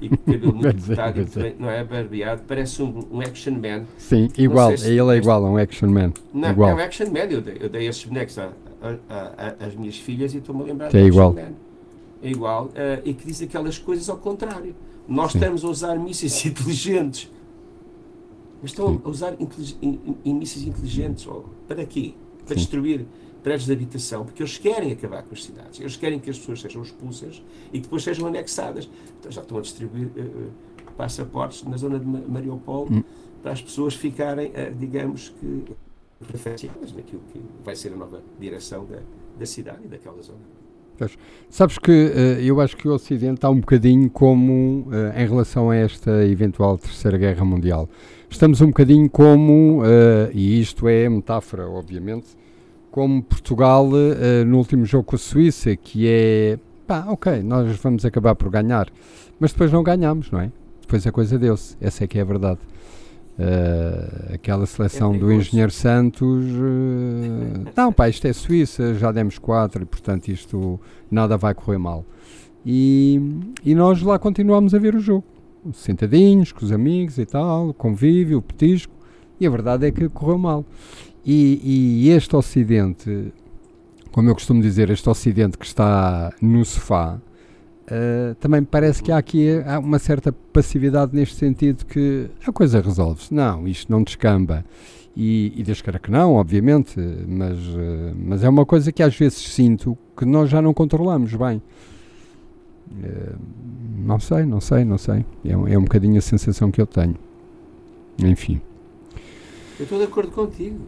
e 0.00 0.08
com 0.16 0.16
cabelo 0.16 0.54
muito 0.54 0.86
cortado, 0.86 1.26
não 1.58 1.70
é 1.70 1.84
barbeado, 1.84 2.42
parece 2.46 2.82
um, 2.82 3.06
um 3.10 3.20
action 3.20 3.52
man. 3.52 3.84
Sim, 3.98 4.28
igual, 4.36 4.76
se 4.76 4.88
ele 4.88 5.14
é 5.14 5.16
igual 5.18 5.44
a 5.44 5.50
um 5.50 5.56
action 5.56 5.88
man. 5.90 6.12
Não, 6.32 6.50
igual. 6.50 6.70
é 6.70 6.74
um 6.74 6.78
action 6.78 7.06
man, 7.06 7.30
eu 7.30 7.40
dei, 7.40 7.58
eu 7.60 7.68
dei 7.68 7.86
esses 7.86 8.04
bonecos 8.04 8.38
às 8.38 9.74
minhas 9.74 9.96
filhas 9.96 10.34
e 10.34 10.38
estou-me 10.38 10.62
a 10.62 10.64
lembrar 10.66 10.88
que 10.88 10.96
é 10.96 11.04
igual. 11.04 11.32
Man. 11.32 11.52
É 12.22 12.30
igual, 12.30 12.66
uh, 12.66 13.02
e 13.04 13.12
que 13.14 13.26
diz 13.26 13.42
aquelas 13.42 13.78
coisas 13.78 14.08
ao 14.08 14.16
contrário. 14.16 14.74
Nós 15.08 15.32
Sim. 15.32 15.38
estamos 15.38 15.64
a 15.64 15.68
usar 15.68 15.96
mísseis 15.96 16.44
inteligentes. 16.46 17.30
Mas 18.60 18.70
estão 18.70 18.94
Sim. 18.94 19.00
a 19.04 19.08
usar 19.08 19.36
mísseis 20.24 20.64
inteligentes 20.64 21.26
oh, 21.26 21.44
para 21.66 21.84
quê? 21.84 22.14
Para 22.46 22.54
Sim. 22.54 22.60
destruir 22.60 23.06
prédios 23.42 23.66
de 23.66 23.72
habitação, 23.72 24.24
porque 24.24 24.42
eles 24.42 24.56
querem 24.58 24.92
acabar 24.92 25.22
com 25.22 25.34
as 25.34 25.44
cidades, 25.44 25.80
eles 25.80 25.96
querem 25.96 26.18
que 26.18 26.30
as 26.30 26.38
pessoas 26.38 26.60
sejam 26.60 26.82
expulsas 26.82 27.42
e 27.72 27.78
que 27.78 27.84
depois 27.84 28.02
sejam 28.02 28.26
anexadas. 28.26 28.88
Então 29.18 29.30
já 29.30 29.40
estão 29.40 29.58
a 29.58 29.60
distribuir 29.60 30.06
uh, 30.06 30.50
passaportes 30.96 31.64
na 31.64 31.76
zona 31.76 31.98
de 31.98 32.06
Mariupol 32.06 32.88
hum. 32.90 33.02
para 33.42 33.52
as 33.52 33.60
pessoas 33.62 33.94
ficarem, 33.94 34.48
uh, 34.48 34.74
digamos 34.78 35.30
que, 35.40 35.64
referenciadas 36.30 36.92
naquilo 36.92 37.22
que 37.32 37.40
vai 37.64 37.74
ser 37.74 37.92
a 37.92 37.96
nova 37.96 38.22
direção 38.38 38.84
da, 38.84 39.00
da 39.38 39.46
cidade 39.46 39.80
e 39.84 39.88
daquela 39.88 40.22
zona. 40.22 40.62
Sabes 41.48 41.78
que 41.78 41.90
uh, 41.90 42.40
eu 42.40 42.60
acho 42.60 42.76
que 42.76 42.86
o 42.86 42.92
Ocidente 42.92 43.34
está 43.34 43.50
um 43.50 43.58
bocadinho 43.58 44.08
como 44.10 44.86
uh, 44.86 45.18
em 45.18 45.26
relação 45.26 45.70
a 45.70 45.76
esta 45.76 46.24
eventual 46.24 46.78
Terceira 46.78 47.18
Guerra 47.18 47.44
Mundial. 47.44 47.88
Estamos 48.30 48.60
um 48.60 48.68
bocadinho 48.68 49.10
como, 49.10 49.82
uh, 49.82 50.30
e 50.32 50.60
isto 50.60 50.88
é 50.88 51.08
metáfora, 51.08 51.68
obviamente, 51.68 52.28
como 52.92 53.22
Portugal 53.22 53.88
uh, 53.88 54.44
no 54.46 54.58
último 54.58 54.84
jogo 54.84 55.04
com 55.04 55.16
a 55.16 55.18
Suíça, 55.18 55.74
que 55.74 56.06
é 56.06 56.58
pá, 56.86 57.06
ok, 57.08 57.42
nós 57.42 57.74
vamos 57.78 58.04
acabar 58.04 58.34
por 58.34 58.50
ganhar, 58.50 58.86
mas 59.40 59.50
depois 59.50 59.72
não 59.72 59.82
ganhamos, 59.82 60.30
não 60.30 60.38
é? 60.40 60.52
Depois 60.82 61.06
a 61.06 61.10
coisa 61.10 61.38
deu-se, 61.38 61.74
essa 61.80 62.04
é 62.04 62.06
que 62.06 62.18
é 62.18 62.22
a 62.22 62.24
verdade. 62.24 62.60
Uh, 63.38 64.34
aquela 64.34 64.66
seleção 64.66 65.14
é 65.14 65.18
do 65.18 65.32
Engenheiro 65.32 65.72
Santos, 65.72 66.44
uh, 66.44 67.70
não, 67.74 67.90
pá, 67.94 68.10
isto 68.10 68.26
é 68.26 68.32
Suíça, 68.34 68.94
já 68.94 69.10
demos 69.10 69.38
quatro 69.38 69.82
e 69.82 69.86
portanto 69.86 70.28
isto 70.28 70.78
nada 71.10 71.38
vai 71.38 71.54
correr 71.54 71.78
mal. 71.78 72.04
E, 72.64 73.18
e 73.64 73.74
nós 73.74 74.02
lá 74.02 74.18
continuamos 74.18 74.74
a 74.74 74.78
ver 74.78 74.94
o 74.94 75.00
jogo, 75.00 75.24
sentadinhos, 75.72 76.52
com 76.52 76.62
os 76.62 76.70
amigos 76.70 77.16
e 77.16 77.24
tal, 77.24 77.72
convívio, 77.72 78.36
o 78.36 78.42
petisco, 78.42 78.92
e 79.40 79.46
a 79.46 79.50
verdade 79.50 79.86
é 79.86 79.90
que 79.90 80.10
correu 80.10 80.36
mal. 80.36 80.62
E, 81.24 82.06
e, 82.06 82.10
este 82.10 82.34
Ocidente, 82.34 83.32
como 84.10 84.28
eu 84.28 84.34
costumo 84.34 84.60
dizer, 84.60 84.90
este 84.90 85.08
Ocidente 85.08 85.56
que 85.56 85.64
está 85.64 86.32
no 86.40 86.64
sofá, 86.64 87.20
uh, 87.86 88.34
também 88.36 88.64
parece 88.64 89.02
que 89.02 89.12
há 89.12 89.18
aqui 89.18 89.62
há 89.64 89.78
uma 89.78 90.00
certa 90.00 90.32
passividade 90.52 91.14
neste 91.14 91.36
sentido 91.36 91.86
que 91.86 92.28
a 92.44 92.50
coisa 92.50 92.80
resolve-se. 92.80 93.32
Não, 93.32 93.68
isto 93.68 93.90
não 93.90 94.02
descamba. 94.02 94.64
E, 95.16 95.52
e 95.54 95.62
Deus 95.62 95.80
queira 95.80 95.98
que 95.98 96.10
não, 96.10 96.34
obviamente, 96.34 96.98
mas, 97.28 97.58
uh, 97.58 98.16
mas 98.16 98.42
é 98.42 98.48
uma 98.48 98.66
coisa 98.66 98.90
que 98.90 99.02
às 99.02 99.16
vezes 99.16 99.38
sinto 99.38 99.96
que 100.16 100.24
nós 100.24 100.50
já 100.50 100.60
não 100.60 100.74
controlamos 100.74 101.32
bem. 101.34 101.62
Uh, 102.90 103.38
não 104.04 104.18
sei, 104.18 104.44
não 104.44 104.60
sei, 104.60 104.84
não 104.84 104.98
sei. 104.98 105.24
É, 105.44 105.52
é 105.52 105.78
um 105.78 105.84
bocadinho 105.84 106.18
a 106.18 106.20
sensação 106.20 106.68
que 106.72 106.80
eu 106.80 106.86
tenho. 106.86 107.14
Enfim. 108.18 108.60
Eu 109.78 109.84
estou 109.84 109.98
de 109.98 110.04
acordo 110.04 110.32
contigo 110.32 110.80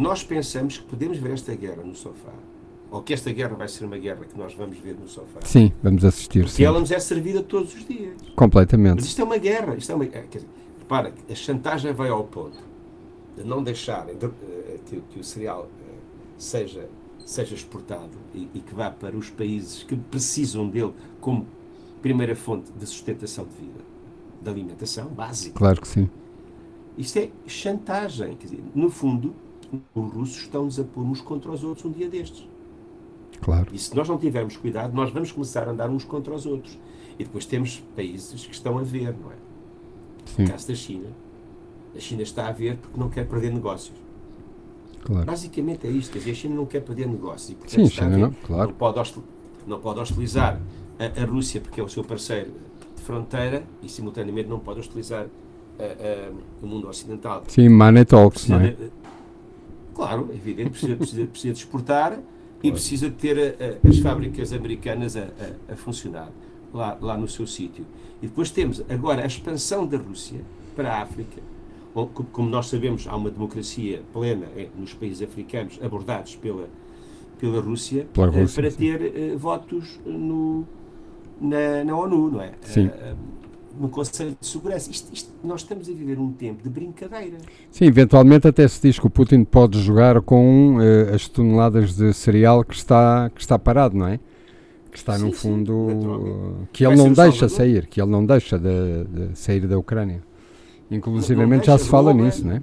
nós 0.00 0.24
pensamos 0.24 0.78
que 0.78 0.84
podemos 0.84 1.18
ver 1.18 1.32
esta 1.32 1.54
guerra 1.54 1.82
no 1.82 1.94
sofá, 1.94 2.32
ou 2.90 3.02
que 3.02 3.12
esta 3.12 3.30
guerra 3.30 3.54
vai 3.54 3.68
ser 3.68 3.84
uma 3.84 3.98
guerra 3.98 4.24
que 4.24 4.36
nós 4.36 4.54
vamos 4.54 4.78
ver 4.78 4.96
no 4.98 5.06
sofá. 5.06 5.40
Sim, 5.44 5.72
vamos 5.82 6.04
assistir. 6.04 6.40
Porque 6.40 6.56
sim. 6.56 6.64
ela 6.64 6.80
nos 6.80 6.90
é 6.90 6.98
servida 6.98 7.42
todos 7.42 7.74
os 7.74 7.86
dias. 7.86 8.16
Completamente. 8.34 8.96
Mas 8.96 9.04
isto 9.04 9.20
é 9.20 9.24
uma 9.24 9.36
guerra. 9.36 9.76
Isto 9.76 9.92
é 9.92 9.94
uma, 9.94 10.06
quer 10.06 10.26
dizer, 10.26 10.48
repara, 10.78 11.12
a 11.30 11.34
chantagem 11.34 11.92
vai 11.92 12.08
ao 12.08 12.24
ponto 12.24 12.58
de 13.36 13.44
não 13.44 13.62
deixarem 13.62 14.16
de, 14.16 14.26
uh, 14.26 14.32
que, 14.86 15.02
que, 15.12 15.20
o 15.20 15.22
cereal 15.22 15.64
uh, 15.64 15.94
seja, 16.36 16.88
seja 17.24 17.54
exportado 17.54 18.10
e, 18.34 18.48
e, 18.54 18.60
que 18.60 18.74
vá 18.74 18.90
para 18.90 19.14
os 19.14 19.28
países 19.28 19.82
que 19.82 19.94
precisam 19.94 20.66
dele 20.66 20.94
como 21.20 21.46
primeira 22.00 22.34
fonte 22.34 22.72
de 22.72 22.86
sustentação 22.86 23.44
de 23.44 23.54
vida, 23.54 23.80
de 24.40 24.50
alimentação 24.50 25.08
básica. 25.08 25.56
Claro 25.56 25.80
que 25.80 25.86
sim 25.86 26.08
Isto 26.96 27.18
é 27.18 27.30
chantagem. 27.46 28.34
Quer 28.36 28.46
dizer, 28.46 28.64
no 28.74 28.90
fundo, 28.90 29.34
os 29.94 30.12
russos 30.12 30.36
estão-nos 30.42 30.78
a 30.80 30.84
pôr 30.84 31.02
uns 31.02 31.20
contra 31.20 31.50
os 31.50 31.62
outros 31.64 31.84
um 31.86 31.90
dia 31.92 32.08
destes. 32.08 32.46
Claro. 33.40 33.68
E 33.72 33.78
se 33.78 33.94
nós 33.96 34.08
não 34.08 34.18
tivermos 34.18 34.56
cuidado, 34.56 34.94
nós 34.94 35.10
vamos 35.10 35.32
começar 35.32 35.66
a 35.68 35.70
andar 35.70 35.88
uns 35.88 36.04
contra 36.04 36.34
os 36.34 36.44
outros. 36.46 36.78
E 37.18 37.24
depois 37.24 37.44
temos 37.46 37.82
países 37.96 38.44
que 38.46 38.54
estão 38.54 38.78
a 38.78 38.82
ver, 38.82 39.14
não 39.18 39.30
é? 39.30 39.34
Sim. 40.26 40.42
No 40.44 40.50
caso 40.50 40.68
da 40.68 40.74
China. 40.74 41.08
A 41.94 41.98
China 41.98 42.22
está 42.22 42.46
a 42.48 42.52
ver 42.52 42.76
porque 42.76 42.98
não 43.00 43.08
quer 43.08 43.26
perder 43.26 43.52
negócios. 43.52 43.96
Claro. 45.02 45.24
Basicamente 45.26 45.86
é 45.86 45.90
isto. 45.90 46.12
Quer 46.12 46.18
dizer, 46.18 46.30
a 46.30 46.34
China 46.34 46.54
não 46.54 46.66
quer 46.66 46.80
perder 46.80 47.06
negócios. 47.08 47.56
E, 47.66 47.70
Sim, 47.70 47.86
China 47.88 48.16
não, 48.18 48.32
claro. 48.32 48.68
Não 48.68 48.74
pode, 48.76 48.98
hostil- 48.98 49.24
não 49.66 49.80
pode 49.80 50.00
hostilizar 50.00 50.60
a, 50.98 51.20
a 51.22 51.24
Rússia 51.24 51.60
porque 51.60 51.80
é 51.80 51.84
o 51.84 51.88
seu 51.88 52.04
parceiro 52.04 52.50
de 52.96 53.02
fronteira 53.02 53.64
e, 53.82 53.88
simultaneamente, 53.88 54.48
não 54.48 54.58
pode 54.60 54.80
hostilizar 54.80 55.26
a- 55.78 55.82
a- 55.82 56.30
o 56.62 56.66
mundo 56.66 56.86
ocidental. 56.88 57.42
Sim, 57.48 57.68
Money 57.70 58.04
Talks, 58.04 58.46
não 58.48 58.60
é? 58.60 58.76
Claro, 60.00 60.28
é 60.32 60.34
evidente, 60.34 60.70
precisa, 60.70 60.96
precisa, 60.96 61.26
precisa 61.26 61.52
de 61.52 61.58
exportar 61.60 62.18
e 62.62 62.70
precisa 62.72 63.10
de 63.10 63.16
ter 63.16 63.38
a- 63.38 63.86
a- 63.86 63.88
as 63.90 63.98
fábricas 63.98 64.50
americanas 64.50 65.14
a, 65.14 65.28
a- 65.70 65.76
funcionar 65.76 66.30
lá, 66.72 66.96
lá 67.02 67.18
no 67.18 67.28
seu 67.28 67.46
sítio. 67.46 67.84
E 68.22 68.26
depois 68.26 68.50
temos 68.50 68.82
agora 68.88 69.22
a 69.22 69.26
expansão 69.26 69.86
da 69.86 69.98
Rússia 69.98 70.40
para 70.74 70.90
a 70.94 71.02
África. 71.02 71.42
Como 72.32 72.48
nós 72.48 72.68
sabemos, 72.68 73.06
há 73.06 73.14
uma 73.14 73.30
democracia 73.30 74.00
plena 74.10 74.46
eh, 74.56 74.68
nos 74.78 74.94
países 74.94 75.20
africanos 75.20 75.78
abordados 75.82 76.34
pela, 76.36 76.66
pela 77.38 77.60
Rússia, 77.60 78.06
Pela 78.14 78.28
eh, 78.28 78.40
Rússia, 78.40 78.62
para 78.62 78.70
ter 78.72 79.02
eh, 79.02 79.36
votos 79.36 80.00
no, 80.06 80.64
na, 81.38 81.84
na 81.84 81.94
ONU, 81.96 82.30
não 82.30 82.40
é? 82.40 82.52
Sim. 82.62 82.90
No 83.78 83.88
Conselho 83.88 84.36
de 84.40 84.46
Segurança. 84.46 84.90
Isto- 84.90 85.12
isto- 85.12 85.30
nós 85.44 85.60
estamos 85.62 85.88
a 85.88 85.92
viver 85.92 86.18
um 86.18 86.32
tempo 86.32 86.62
de 86.62 86.68
brincadeira. 86.68 87.36
Sim, 87.70 87.84
eventualmente 87.86 88.46
até 88.48 88.66
se 88.66 88.80
diz 88.82 88.98
que 88.98 89.06
o 89.06 89.10
Putin 89.10 89.44
pode 89.44 89.80
jogar 89.80 90.20
com 90.22 90.78
eh, 90.80 91.14
as 91.14 91.28
toneladas 91.28 91.94
de 91.94 92.12
cereal 92.12 92.64
que 92.64 92.74
está, 92.74 93.30
que 93.34 93.40
está 93.40 93.58
parado, 93.58 93.96
não 93.96 94.06
é? 94.06 94.18
Que 94.90 94.98
está 94.98 95.16
Sim, 95.16 95.26
no 95.26 95.32
sim, 95.32 95.36
fundo. 95.36 95.86
naturalmente. 95.86 96.68
que 96.72 96.84
ele 96.84 96.96
Vai 96.96 97.04
não 97.06 97.12
deixa 97.12 97.48
Salvador. 97.48 97.48
sair, 97.56 97.86
que 97.86 98.00
ele 98.02 98.10
não 98.10 98.26
deixa 98.26 98.58
de, 98.58 99.04
de 99.04 99.38
sair 99.38 99.66
da 99.66 99.78
Ucrânia. 99.78 100.20
Inclusivamente 100.90 101.66
já 101.66 101.78
se 101.78 101.88
fala 101.88 102.10
rouba. 102.12 102.24
nisso, 102.26 102.44
não 102.46 102.56
é? 102.56 102.62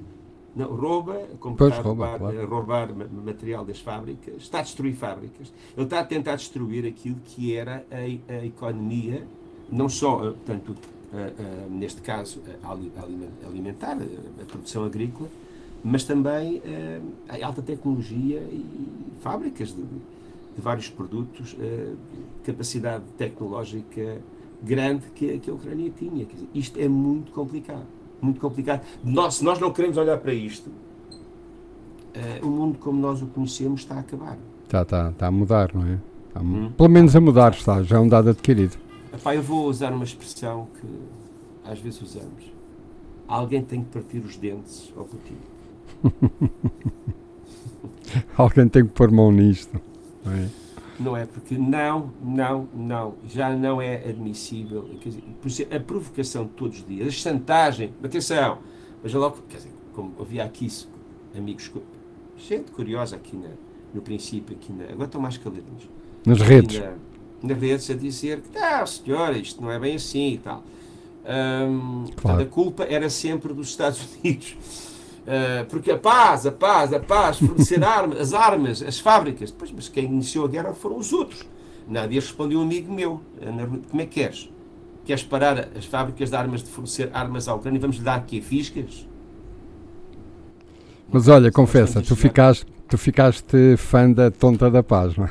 Não, 0.56 0.76
rouba, 0.76 1.22
como 1.40 1.56
Pois, 1.56 1.70
está 1.70 1.82
a 1.82 1.84
rouba, 1.86 2.06
roubar, 2.18 2.32
claro. 2.34 2.50
roubar 2.50 2.94
ma- 2.96 3.06
material 3.26 3.64
das 3.64 3.80
fábricas, 3.80 4.34
está 4.40 4.60
a 4.60 4.62
destruir 4.64 4.96
fábricas. 4.96 5.54
Ele 5.78 5.86
está 5.86 6.00
a 6.00 6.04
tentar 6.04 6.36
destruir 6.36 6.86
aquilo 6.88 7.16
que 7.24 7.56
era 7.56 7.86
a, 7.92 8.34
a 8.34 8.46
economia, 8.46 9.24
não 9.72 9.88
só, 9.88 10.18
eh, 10.26 10.32
portanto, 10.32 10.76
neste 11.70 12.02
caso, 12.02 12.42
a 12.64 12.72
ali- 12.72 12.92
aliment- 13.02 13.46
alimentar, 13.46 13.98
eh, 14.02 14.42
a 14.42 14.46
produção 14.46 14.84
agrícola, 14.86 15.30
mas 15.84 16.04
também 16.04 16.62
eh, 16.66 17.00
a 17.30 17.46
alta 17.46 17.62
tecnologia 17.62 18.40
e 18.40 18.66
fábricas 19.22 19.70
de, 19.70 19.82
de 19.82 20.62
vários 20.62 20.90
produtos, 20.90 21.56
eh, 21.60 21.94
capacidade 22.44 23.04
tecnológica 23.18 24.18
grande 24.62 25.04
que, 25.16 25.38
que 25.40 25.50
a 25.50 25.54
Ucrânia 25.54 25.92
tinha. 25.98 26.26
Dizer, 26.26 26.48
isto 26.54 26.80
é 26.80 26.88
muito 26.88 27.32
complicado. 27.32 27.86
Muito 28.22 28.40
complicado. 28.42 28.82
Nós, 29.04 29.36
se 29.36 29.44
nós 29.46 29.60
não 29.60 29.72
queremos 29.72 29.96
olhar 29.98 30.18
para 30.18 30.34
isto, 30.34 30.70
eh, 32.14 32.40
o 32.42 32.48
mundo 32.48 32.78
como 32.80 33.00
nós 33.00 33.22
o 33.22 33.28
conhecemos 33.28 33.82
está 33.82 33.96
a 33.96 34.00
acabar. 34.00 34.38
Está, 34.66 34.82
está, 34.82 35.10
está 35.10 35.28
a 35.28 35.32
mudar, 35.32 35.72
não 35.74 35.86
é? 35.86 36.00
Está 36.28 36.42
Hum. 36.42 36.72
Pelo 36.76 36.90
menos 36.90 37.16
a 37.16 37.22
mudar 37.22 37.52
está, 37.54 37.82
já 37.84 37.96
é 37.98 38.00
um 38.00 38.08
dado 38.08 38.30
adquirido. 38.30 38.78
Epá, 39.14 39.36
eu 39.36 39.42
vou 39.42 39.68
usar 39.68 39.92
uma 39.94 40.04
expressão 40.04 40.68
que 40.80 40.88
às 41.70 41.80
vezes 41.80 42.02
usamos. 42.02 42.52
Alguém 43.28 43.62
tem 43.64 43.84
que 43.84 43.90
partir 43.90 44.20
os 44.20 44.38
dentes 44.38 44.94
ao 44.96 45.06
Putin. 45.06 45.38
Alguém 48.38 48.68
tem 48.68 48.86
que 48.86 48.92
pôr 48.92 49.12
mão 49.12 49.32
nisto. 49.32 49.80
Não 50.24 50.32
é? 50.34 50.50
Não 51.00 51.18
é? 51.18 51.26
Porque 51.26 51.58
não, 51.58 52.12
não, 52.24 52.68
não, 52.74 53.16
já 53.28 53.56
não 53.56 53.82
é 53.82 53.96
admissível. 54.10 54.90
Dizer, 55.44 55.68
a 55.74 55.80
provocação 55.80 56.46
de 56.46 56.52
todos 56.52 56.80
os 56.80 56.86
dias, 56.88 57.08
a 57.08 57.12
chantagem, 57.12 57.94
atenção, 58.04 58.60
veja 59.04 59.20
logo, 59.20 59.38
quer 59.48 59.58
dizer, 59.58 59.72
como 59.94 60.14
havia 60.20 60.44
aqui 60.44 60.66
isso, 60.66 60.90
amigos, 61.38 61.72
gente 62.38 62.72
curiosa 62.72 63.16
aqui 63.16 63.36
na- 63.36 63.50
no 63.94 64.02
princípio, 64.02 64.56
aqui 64.56 64.72
na, 64.74 64.86
agora 64.86 65.06
estão 65.06 65.22
mais 65.22 65.38
caladinhos. 65.38 65.88
Nas 66.26 66.42
redes. 66.42 66.80
Na, 66.80 66.94
nas 67.44 67.58
redes 67.60 67.90
a 67.90 67.94
dizer 67.94 68.42
que, 68.42 68.58
não, 68.60 68.86
senhora, 68.88 69.38
isto 69.38 69.62
não 69.62 69.72
é 69.72 69.80
bem 69.80 69.96
assim 69.96 70.34
e 70.34 70.38
tal. 70.40 70.64
Portanto, 71.24 72.22
Claro. 72.22 72.42
a 72.42 72.46
culpa 72.46 72.84
era 72.86 73.10
sempre 73.10 73.54
dos 73.54 73.70
Estados 73.70 74.00
Unidos. 74.24 74.56
Ah, 75.28 75.66
porque 75.70 75.92
a 75.92 75.98
paz, 75.98 76.46
a 76.46 76.52
paz, 76.52 76.94
a 76.94 77.00
paz, 77.00 77.38
fornecer 77.40 77.84
armas, 77.86 78.20
as 78.20 78.34
armas, 78.34 78.82
as 78.82 79.00
fábricas. 79.00 79.52
Pois, 79.52 79.72
mas 79.72 79.90
quem 79.90 80.06
iniciou 80.06 80.46
a 80.46 80.48
guerra 80.48 80.74
foram 80.74 80.98
os 80.98 81.12
outros. 81.12 81.46
Nada 81.88 82.08
dias 82.08 82.26
respondeu 82.26 82.60
um 82.60 82.64
amigo 82.64 82.94
meu. 82.94 83.22
ah, 83.42 83.52
na 83.52 83.66
Como 83.68 84.02
é 84.02 84.06
que 84.06 84.22
queres? 84.22 84.50
Queres 85.06 85.24
parar 85.24 85.70
as 85.78 85.86
fábricas 85.86 86.30
de 86.30 86.36
armas 86.36 86.62
de 86.64 86.70
fornecer 86.70 87.10
armas 87.14 87.48
à 87.48 87.54
Ucrânia 87.56 87.78
e 87.78 87.82
vamos 87.82 87.98
lhe 87.98 88.04
dar 88.04 88.16
aqui 88.16 88.42
fiscas? 88.42 89.08
Mas 91.12 91.28
olha, 91.30 91.50
confessa, 91.52 92.02
tu 92.02 92.16
ficaste, 92.16 92.66
tu 92.90 92.98
ficaste 92.98 93.78
fã 93.78 94.12
da 94.12 94.30
Tonta 94.30 94.70
da 94.70 94.84
Paz, 94.84 95.16
não 95.16 95.26
é? 95.26 95.30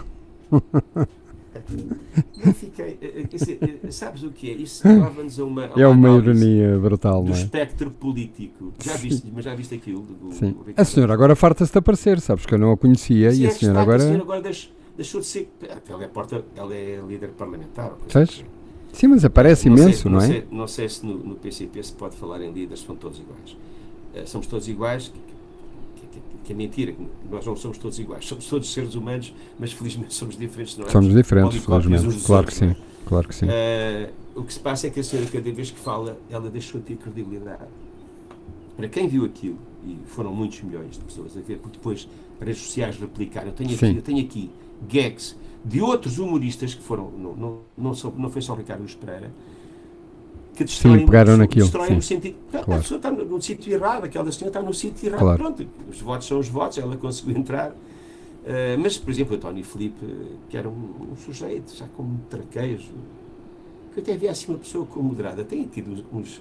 Não 2.45 2.53
fiquei. 2.55 2.99
eh, 3.01 3.13
eh, 3.21 3.23
quer 3.29 3.37
dizer, 3.37 3.81
eh, 3.85 3.91
sabes 3.91 4.23
o 4.23 4.31
que 4.31 4.51
é? 4.51 4.55
Isso 4.55 4.87
leva-nos 4.87 5.39
a 5.41 5.45
uma. 5.45 5.65
a 5.67 5.81
É 5.81 5.87
uma 5.87 6.09
análise 6.09 6.45
ironia 6.45 6.79
brutal, 6.79 7.23
do 7.23 7.31
não 7.31 7.37
é? 7.37 7.39
espectro 7.41 7.91
político. 7.91 8.73
Já 8.85 8.95
viste, 8.97 9.27
mas 9.35 9.45
já 9.45 9.55
viste 9.55 9.75
aquilo? 9.75 10.03
Do, 10.03 10.33
Sim. 10.35 10.53
do 10.53 10.65
A 10.77 10.85
senhora 10.85 11.13
agora 11.15 11.35
farta-se 11.37 11.73
de 11.73 11.79
aparecer, 11.79 12.21
sabes 12.21 12.47
que 12.47 12.55
eu 12.55 12.59
não 12.59 12.73
a 12.73 12.77
conhecia 12.77 13.31
Sim, 13.33 13.43
e 13.43 13.45
é 13.47 13.49
a 13.49 13.53
que 13.53 13.59
senhora 13.59 13.81
agora. 13.81 14.03
A 14.03 14.07
senhora 14.07 14.23
agora 14.23 14.41
deixou, 14.43 14.71
deixou 14.97 15.21
de 15.21 15.27
ser. 15.27 15.49
Ela 15.89 16.05
é, 16.05 16.09
porta, 16.09 16.45
ela 16.55 16.75
é 16.75 17.01
líder 17.07 17.29
parlamentar. 17.31 17.93
Pois, 18.11 18.29
assim. 18.31 18.43
Sim, 18.93 19.09
mas 19.09 19.25
aparece 19.25 19.69
Não 19.69 19.77
sei- 19.77 19.85
imenso, 19.87 20.09
não, 20.09 20.19
é? 20.19 20.27
Sei, 20.27 20.45
não 20.51 20.67
sei 20.69 20.89
se 20.89 21.05
no, 21.05 21.19
no 21.19 21.35
PCP 21.37 21.83
se 21.83 21.93
pode 21.93 22.17
falar 22.17 22.41
em 22.41 22.51
líderes, 22.53 22.83
são 22.83 22.97
todos 22.97 23.19
iguais. 23.19 23.57
Eh, 24.15 24.25
somos 24.25 24.47
todos 24.47 24.67
iguais, 24.69 25.13
que, 26.47 26.53
é 26.53 26.57
mentira, 26.57 26.93
que 26.93 27.07
nós 27.29 27.45
não 27.45 27.57
somos 27.57 27.77
todos 27.77 27.99
iguais. 27.99 28.25
Somos 28.25 28.47
todos 28.47 28.73
seres 28.73 28.95
humanos, 28.95 29.35
mas 29.59 29.73
felizmente 29.73 30.15
somos 30.15 30.39
diferentes, 30.39 30.79
não 30.79 30.87
é? 30.87 30.91
Somos 30.91 31.13
diferentes, 31.13 31.63
felizmente. 31.63 32.25
Claro 32.25 32.47
que 32.47 32.53
não 32.53 32.69
sim, 32.69 32.71
é? 32.71 32.77
claro 33.05 33.29
que 33.29 33.35
sim. 33.35 33.47
Eh, 33.49 34.11
o 34.35 34.45
que 34.45 34.53
se 34.53 34.61
passa 34.61 34.87
é 34.87 34.91
que 34.91 35.01
a 35.01 35.05
senhora, 35.05 35.29
cada 35.29 35.51
vez 35.51 35.71
que 35.71 35.81
fala, 35.81 36.19
ela 36.31 36.49
deixou 36.49 36.81
de 36.81 36.87
ter 36.87 36.97
credibilidade. 36.97 37.65
Para 38.77 38.89
quem 38.89 39.09
viu 39.09 39.25
aquilo, 39.25 39.59
e 39.85 39.99
foram 40.07 40.33
muitos 40.33 40.63
milhões 40.63 40.93
de 40.93 41.05
pessoas 41.05 41.37
a 41.37 41.41
ver, 41.41 41.59
porque 41.59 41.79
depois 41.79 42.09
redes 42.41 42.63
sociais 42.63 42.97
replicaram. 42.97 43.49
Eu 43.49 43.55
tenho 43.55 43.71
aqui, 43.71 43.79
Sim. 43.79 43.97
eu 43.97 44.03
tenho 44.03 44.25
aqui 44.25 44.51
gags 44.89 45.37
de 45.65 45.81
outros 45.81 46.19
humoristas 46.19 46.75
que 46.75 46.83
foram, 46.83 47.11
não, 47.11 47.35
não, 47.35 47.61
não, 47.77 47.95
só, 47.95 48.13
não 48.17 48.31
foi 48.31 48.41
só 48.41 48.53
o 48.53 48.57
Ricardo 48.57 48.85
Pereira, 48.99 49.33
que 50.57 50.65
destroem, 50.65 51.05
pegaram 51.05 51.33
no, 51.33 51.39
naquilo, 51.39 51.67
destroem 51.67 51.89
sim. 51.89 51.95
no 51.95 52.03
sentido. 52.03 52.37
A 52.53 52.59
Claro. 52.59 52.83
pessoa 52.83 52.97
está 52.97 53.11
no, 53.11 53.25
no 53.25 53.43
sítio 53.43 53.73
errado, 53.73 54.05
aquela 54.05 54.33
senhora 54.33 54.49
está 54.49 54.63
no 54.63 54.75
sítio 54.75 55.09
errado. 55.09 55.21
Claro. 55.21 55.39
Pronto, 55.39 55.67
os 55.89 56.01
votos 56.01 56.27
são 56.27 56.39
os 56.39 56.49
votos, 56.49 56.79
ela 56.79 56.97
conseguiu 56.97 57.37
entrar. 57.37 57.75
Eh, 58.47 58.77
mas, 58.79 58.97
por 58.97 59.11
exemplo, 59.11 59.35
o 59.35 59.37
António 59.37 59.65
Filipe, 59.65 60.05
eh, 60.05 60.37
que 60.49 60.57
era 60.57 60.69
um, 60.69 61.11
um 61.13 61.17
sujeito 61.17 61.75
já 61.75 61.87
com 61.89 62.05
muito 62.05 62.27
traquejo, 62.29 62.93
que 63.93 64.01
até 64.01 64.13
havia 64.13 64.31
assim 64.31 64.53
uma 64.53 64.59
pessoa 64.59 64.87
como 64.87 65.09
moderada, 65.09 65.45
tem 65.45 65.65
tido 65.65 66.05
uns, 66.13 66.41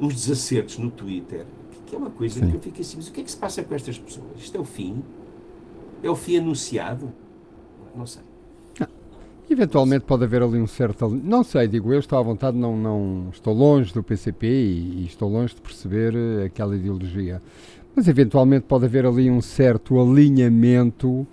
uns, 0.00 0.14
desacertos 0.14 0.78
no 0.78 0.90
Twitter, 0.90 1.44
que, 1.72 1.90
que 1.90 1.96
é 1.96 1.98
uma 1.98 2.10
coisa 2.10 2.38
Sim. 2.38 2.50
que 2.50 2.56
eu 2.56 2.60
fico 2.60 2.80
assim, 2.80 2.96
mas 2.98 3.08
o 3.08 3.12
que 3.12 3.20
é 3.20 3.24
que 3.24 3.30
se 3.30 3.36
passa 3.36 3.64
com 3.64 3.74
estas 3.74 3.98
pessoas? 3.98 4.26
Isto 4.38 4.56
é 4.56 4.60
o 4.60 4.64
fim? 4.64 5.02
É 6.02 6.08
o 6.08 6.14
fim 6.14 6.36
anunciado? 6.36 7.12
Não 7.96 8.06
sei. 8.06 8.22
Eventualmente 9.50 10.04
pode 10.04 10.22
haver 10.22 10.44
ali 10.44 10.60
um 10.60 10.66
certo. 10.68 11.08
Não 11.08 11.42
sei, 11.42 11.66
digo 11.66 11.92
eu, 11.92 11.98
estou 11.98 12.16
à 12.16 12.22
vontade, 12.22 12.56
não, 12.56 12.76
não 12.76 13.30
estou 13.32 13.52
longe 13.52 13.92
do 13.92 14.00
PCP 14.00 14.46
e, 14.46 15.02
e 15.02 15.06
estou 15.06 15.28
longe 15.28 15.56
de 15.56 15.60
perceber 15.60 16.14
eh, 16.14 16.44
aquela 16.44 16.76
ideologia. 16.76 17.42
Mas 17.94 18.06
eventualmente 18.06 18.66
pode 18.66 18.84
haver 18.84 19.04
ali 19.04 19.28
um 19.28 19.40
certo 19.40 20.00
alinhamento 20.00 21.26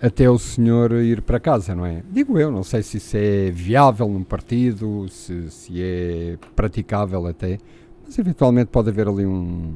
até 0.00 0.28
o 0.28 0.36
senhor 0.36 0.90
ir 0.94 1.22
para 1.22 1.38
casa, 1.38 1.72
não 1.72 1.86
é? 1.86 2.02
Digo 2.10 2.36
eu, 2.36 2.50
não 2.50 2.64
sei 2.64 2.82
se 2.82 2.96
isso 2.96 3.16
é 3.16 3.52
viável 3.52 4.08
num 4.08 4.24
partido, 4.24 5.06
se, 5.08 5.48
se 5.48 5.80
é 5.80 6.36
praticável 6.56 7.24
até, 7.28 7.58
mas 8.04 8.18
eventualmente 8.18 8.70
pode 8.72 8.88
haver 8.88 9.06
ali 9.06 9.24
um. 9.24 9.74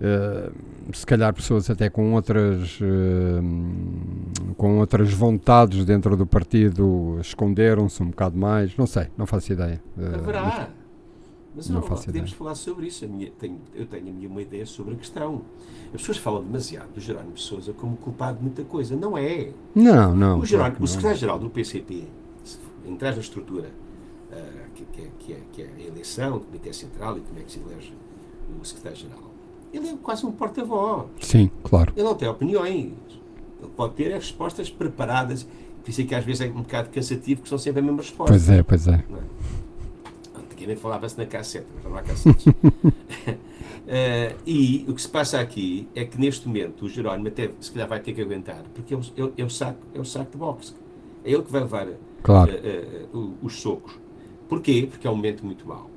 Eh, 0.00 0.50
se 0.92 1.04
calhar 1.06 1.32
pessoas 1.34 1.68
até 1.70 1.88
com 1.90 2.12
outras 2.14 2.78
eh, 2.82 4.54
com 4.56 4.78
outras 4.78 5.12
vontades 5.12 5.84
dentro 5.84 6.16
do 6.16 6.26
partido 6.26 7.18
esconderam-se 7.20 8.02
um 8.02 8.06
bocado 8.10 8.36
mais, 8.38 8.76
não 8.76 8.86
sei, 8.86 9.08
não 9.16 9.26
faço 9.26 9.52
ideia. 9.52 9.82
Eh, 9.98 10.14
Haverá. 10.14 10.70
Mas 11.54 11.68
não 11.68 11.80
não, 11.80 11.86
faço 11.86 12.06
podemos 12.06 12.30
ideia. 12.30 12.38
falar 12.38 12.54
sobre 12.54 12.86
isso. 12.86 13.06
Minha- 13.06 13.30
tenho- 13.38 13.60
eu 13.74 13.84
tenho 13.84 14.08
a 14.08 14.12
minha 14.12 14.26
uma 14.28 14.40
ideia 14.40 14.64
sobre 14.64 14.94
a 14.94 14.96
questão. 14.96 15.42
As 15.94 16.00
pessoas 16.00 16.16
falam 16.16 16.42
demasiado 16.42 16.88
do 16.94 17.00
Jerónimo 17.00 17.36
Sousa 17.36 17.74
como 17.74 17.94
culpado 17.98 18.38
de 18.38 18.42
muita 18.44 18.64
coisa. 18.64 18.96
Não 18.96 19.18
é. 19.18 19.50
Não, 19.74 20.16
não. 20.16 20.38
o 20.38 20.46
Jerónimo, 20.46 20.82
o 20.82 20.86
secretário-geral 20.86 21.38
do 21.38 21.50
PCP, 21.50 22.04
se 22.42 22.56
entrar 22.86 23.12
na 23.12 23.20
estrutura 23.20 23.68
ah, 24.32 24.36
que, 24.74 24.84
que 24.86 25.02
é, 25.02 25.08
que, 25.18 25.32
é, 25.34 25.40
que 25.52 25.62
é 25.62 25.66
a 25.84 25.88
eleição, 25.88 26.36
o 26.38 26.40
Comitê 26.40 26.72
Central 26.72 27.18
e 27.18 27.20
como 27.20 27.38
é 27.38 27.42
que 27.42 27.52
se 27.52 27.60
elege 27.60 27.92
o 28.58 28.64
secretário-geral, 28.64 29.31
ele 29.72 29.88
é 29.88 29.96
quase 30.02 30.26
um 30.26 30.32
porta-voz. 30.32 31.06
Sim, 31.20 31.50
claro. 31.64 31.92
Ele 31.96 32.04
não 32.04 32.14
tem 32.14 32.28
opiniões. 32.28 32.92
Ele 33.60 33.70
pode 33.76 33.94
ter 33.94 34.12
as 34.12 34.24
respostas 34.24 34.70
preparadas. 34.70 35.46
Por 35.82 35.90
isso 35.90 36.02
é 36.02 36.04
que 36.04 36.14
às 36.14 36.24
vezes 36.24 36.42
é 36.42 36.46
um 36.46 36.62
bocado 36.62 36.90
cansativo, 36.90 37.40
porque 37.40 37.48
são 37.48 37.58
sempre 37.58 37.80
a 37.80 37.82
mesma 37.82 38.02
resposta. 38.02 38.32
Pois 38.32 38.48
é, 38.48 38.62
pois 38.62 38.86
é. 38.86 39.04
Não 39.08 39.18
é? 39.18 39.22
Antigamente 40.38 40.80
falava-se 40.80 41.18
na 41.18 41.26
cassete, 41.26 41.66
mas 41.74 41.84
não 41.84 41.96
há 41.96 42.02
cassetes. 42.02 42.46
Uh, 42.46 42.52
e 44.46 44.84
o 44.88 44.94
que 44.94 45.02
se 45.02 45.08
passa 45.08 45.40
aqui 45.40 45.88
é 45.94 46.04
que 46.04 46.20
neste 46.20 46.46
momento 46.46 46.84
o 46.84 46.88
Jerónimo 46.88 47.28
até 47.28 47.50
se 47.60 47.72
calhar 47.72 47.88
vai 47.88 47.98
ter 47.98 48.12
que 48.12 48.20
aguentar, 48.20 48.62
porque 48.74 48.94
é 48.94 48.96
o, 48.96 49.32
é 49.36 49.44
o 49.44 49.50
saco, 49.50 49.80
é 49.92 49.98
o 49.98 50.04
saco 50.04 50.30
de 50.30 50.38
boxe. 50.38 50.74
É 51.24 51.32
ele 51.32 51.42
que 51.42 51.50
vai 51.50 51.62
levar 51.62 51.88
claro. 52.22 52.52
uh, 52.52 53.16
uh, 53.16 53.34
os 53.42 53.60
socos. 53.60 53.98
Porquê? 54.48 54.86
Porque 54.88 55.06
é 55.06 55.10
um 55.10 55.16
momento 55.16 55.44
muito 55.44 55.66
mau. 55.66 55.90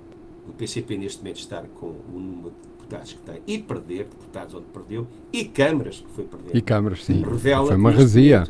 O 0.47 0.53
PCP 0.53 0.97
neste 0.97 1.19
momento 1.19 1.37
está 1.37 1.61
com 1.61 1.87
o 1.87 2.19
número 2.19 2.49
de 2.49 2.74
deputados 2.85 3.13
que 3.13 3.19
tem 3.19 3.41
e 3.47 3.59
perder, 3.59 4.05
deputados 4.05 4.55
onde 4.55 4.65
perdeu, 4.67 5.07
e 5.33 5.45
câmaras 5.45 5.99
que 5.99 6.11
foi 6.11 6.25
perder. 6.25 6.55
E 6.55 6.61
câmaras, 6.61 7.03
sim. 7.03 7.23
Revela 7.23 7.67
foi 7.67 7.75
uma 7.75 7.91
razia. 7.91 8.45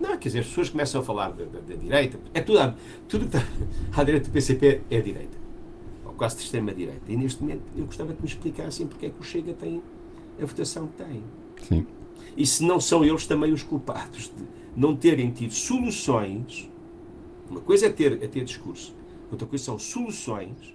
Não, 0.00 0.16
quer 0.16 0.28
dizer, 0.28 0.38
as 0.40 0.46
pessoas 0.46 0.70
começam 0.70 1.00
a 1.00 1.04
falar 1.04 1.30
da, 1.30 1.44
da, 1.44 1.60
da 1.60 1.74
direita. 1.74 2.18
É 2.32 2.40
tudo, 2.40 2.74
tudo 3.08 3.28
que 3.28 3.36
está 3.36 3.46
à 3.92 4.04
direita 4.04 4.28
do 4.28 4.32
PCP 4.32 4.80
é 4.90 4.96
a 4.96 5.02
direita 5.02 5.40
quase 6.20 6.36
de 6.36 6.42
extrema-direita. 6.42 7.10
E 7.10 7.16
neste 7.16 7.40
momento 7.40 7.62
eu 7.74 7.86
gostava 7.86 8.12
que 8.12 8.20
me 8.20 8.28
explicassem 8.28 8.86
porque 8.86 9.06
é 9.06 9.08
que 9.08 9.18
o 9.18 9.22
Chega 9.22 9.54
tem 9.54 9.82
a 10.38 10.44
votação 10.44 10.86
que 10.86 11.02
tem. 11.02 11.24
Sim. 11.62 11.86
E 12.36 12.44
se 12.44 12.62
não 12.62 12.78
são 12.78 13.02
eles 13.02 13.26
também 13.26 13.54
os 13.54 13.62
culpados 13.62 14.24
de 14.24 14.44
não 14.76 14.94
terem 14.94 15.30
tido 15.30 15.54
soluções. 15.54 16.70
Uma 17.48 17.62
coisa 17.62 17.86
é 17.86 17.88
ter, 17.90 18.22
é 18.22 18.28
ter 18.28 18.44
discurso, 18.44 18.94
outra 19.32 19.46
coisa 19.46 19.64
são 19.64 19.78
soluções 19.78 20.74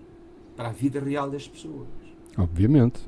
para 0.56 0.70
a 0.70 0.72
vida 0.72 1.00
real 1.00 1.30
das 1.30 1.48
pessoas. 1.48 1.88
Obviamente. 2.38 3.00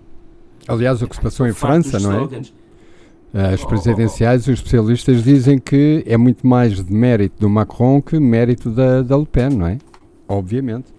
Aliás, 0.68 1.02
o 1.02 1.08
que 1.08 1.16
se 1.16 1.22
passou 1.22 1.48
em 1.48 1.54
França, 1.54 2.00
não 2.00 2.12
é? 2.14 3.54
As 3.54 3.64
presidenciais, 3.64 4.44
os 4.44 4.56
especialistas 4.56 5.24
dizem 5.24 5.60
que 5.60 6.04
é 6.06 6.18
muito 6.18 6.48
mais 6.48 6.84
de 6.84 6.92
mérito 6.92 7.40
do 7.40 7.50
Macron 7.50 8.02
que 8.02 8.20
mérito 8.20 8.70
da, 8.72 9.02
da 9.02 9.18
Le 9.18 9.26
Pen, 9.26 9.50
não 9.50 9.68
é? 9.68 9.78
Obviamente. 10.28 10.98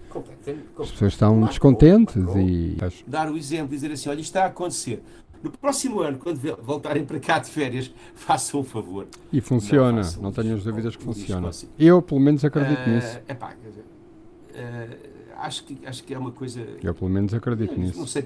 As 0.79 0.91
pessoas 0.91 1.13
estão 1.13 1.41
descontentes 1.41 2.15
e. 2.35 2.77
Dar 3.05 3.29
o 3.31 3.37
exemplo, 3.37 3.67
dizer 3.69 3.91
assim: 3.91 4.09
olha, 4.09 4.19
isto 4.19 4.29
está 4.29 4.43
a 4.43 4.47
acontecer. 4.47 5.03
No 5.43 5.51
próximo 5.51 6.01
ano, 6.01 6.17
quando 6.17 6.39
voltarem 6.61 7.05
para 7.05 7.19
cá 7.19 7.39
de 7.39 7.49
férias, 7.49 7.93
façam 8.15 8.61
um 8.61 8.63
favor. 8.63 9.07
E 9.31 9.39
funciona, 9.39 10.01
não, 10.01 10.23
não 10.23 10.31
tenho 10.31 10.55
as 10.55 10.63
dúvidas 10.63 10.95
que 10.95 11.03
funciona. 11.03 11.49
Eu, 11.77 12.01
pelo 12.01 12.19
menos, 12.19 12.43
acredito 12.43 12.81
uh, 12.81 12.89
nisso. 12.89 13.19
Epá, 13.27 13.53
quer 13.53 13.69
dizer, 13.69 13.85
uh, 14.55 15.18
acho, 15.41 15.63
que, 15.63 15.77
acho 15.85 16.03
que 16.03 16.13
é 16.13 16.17
uma 16.17 16.31
coisa. 16.31 16.65
Eu, 16.81 16.93
pelo 16.93 17.09
menos, 17.09 17.33
acredito 17.33 17.73
eu, 17.73 17.79
nisso. 17.79 17.99
Não 17.99 18.07
sei, 18.07 18.25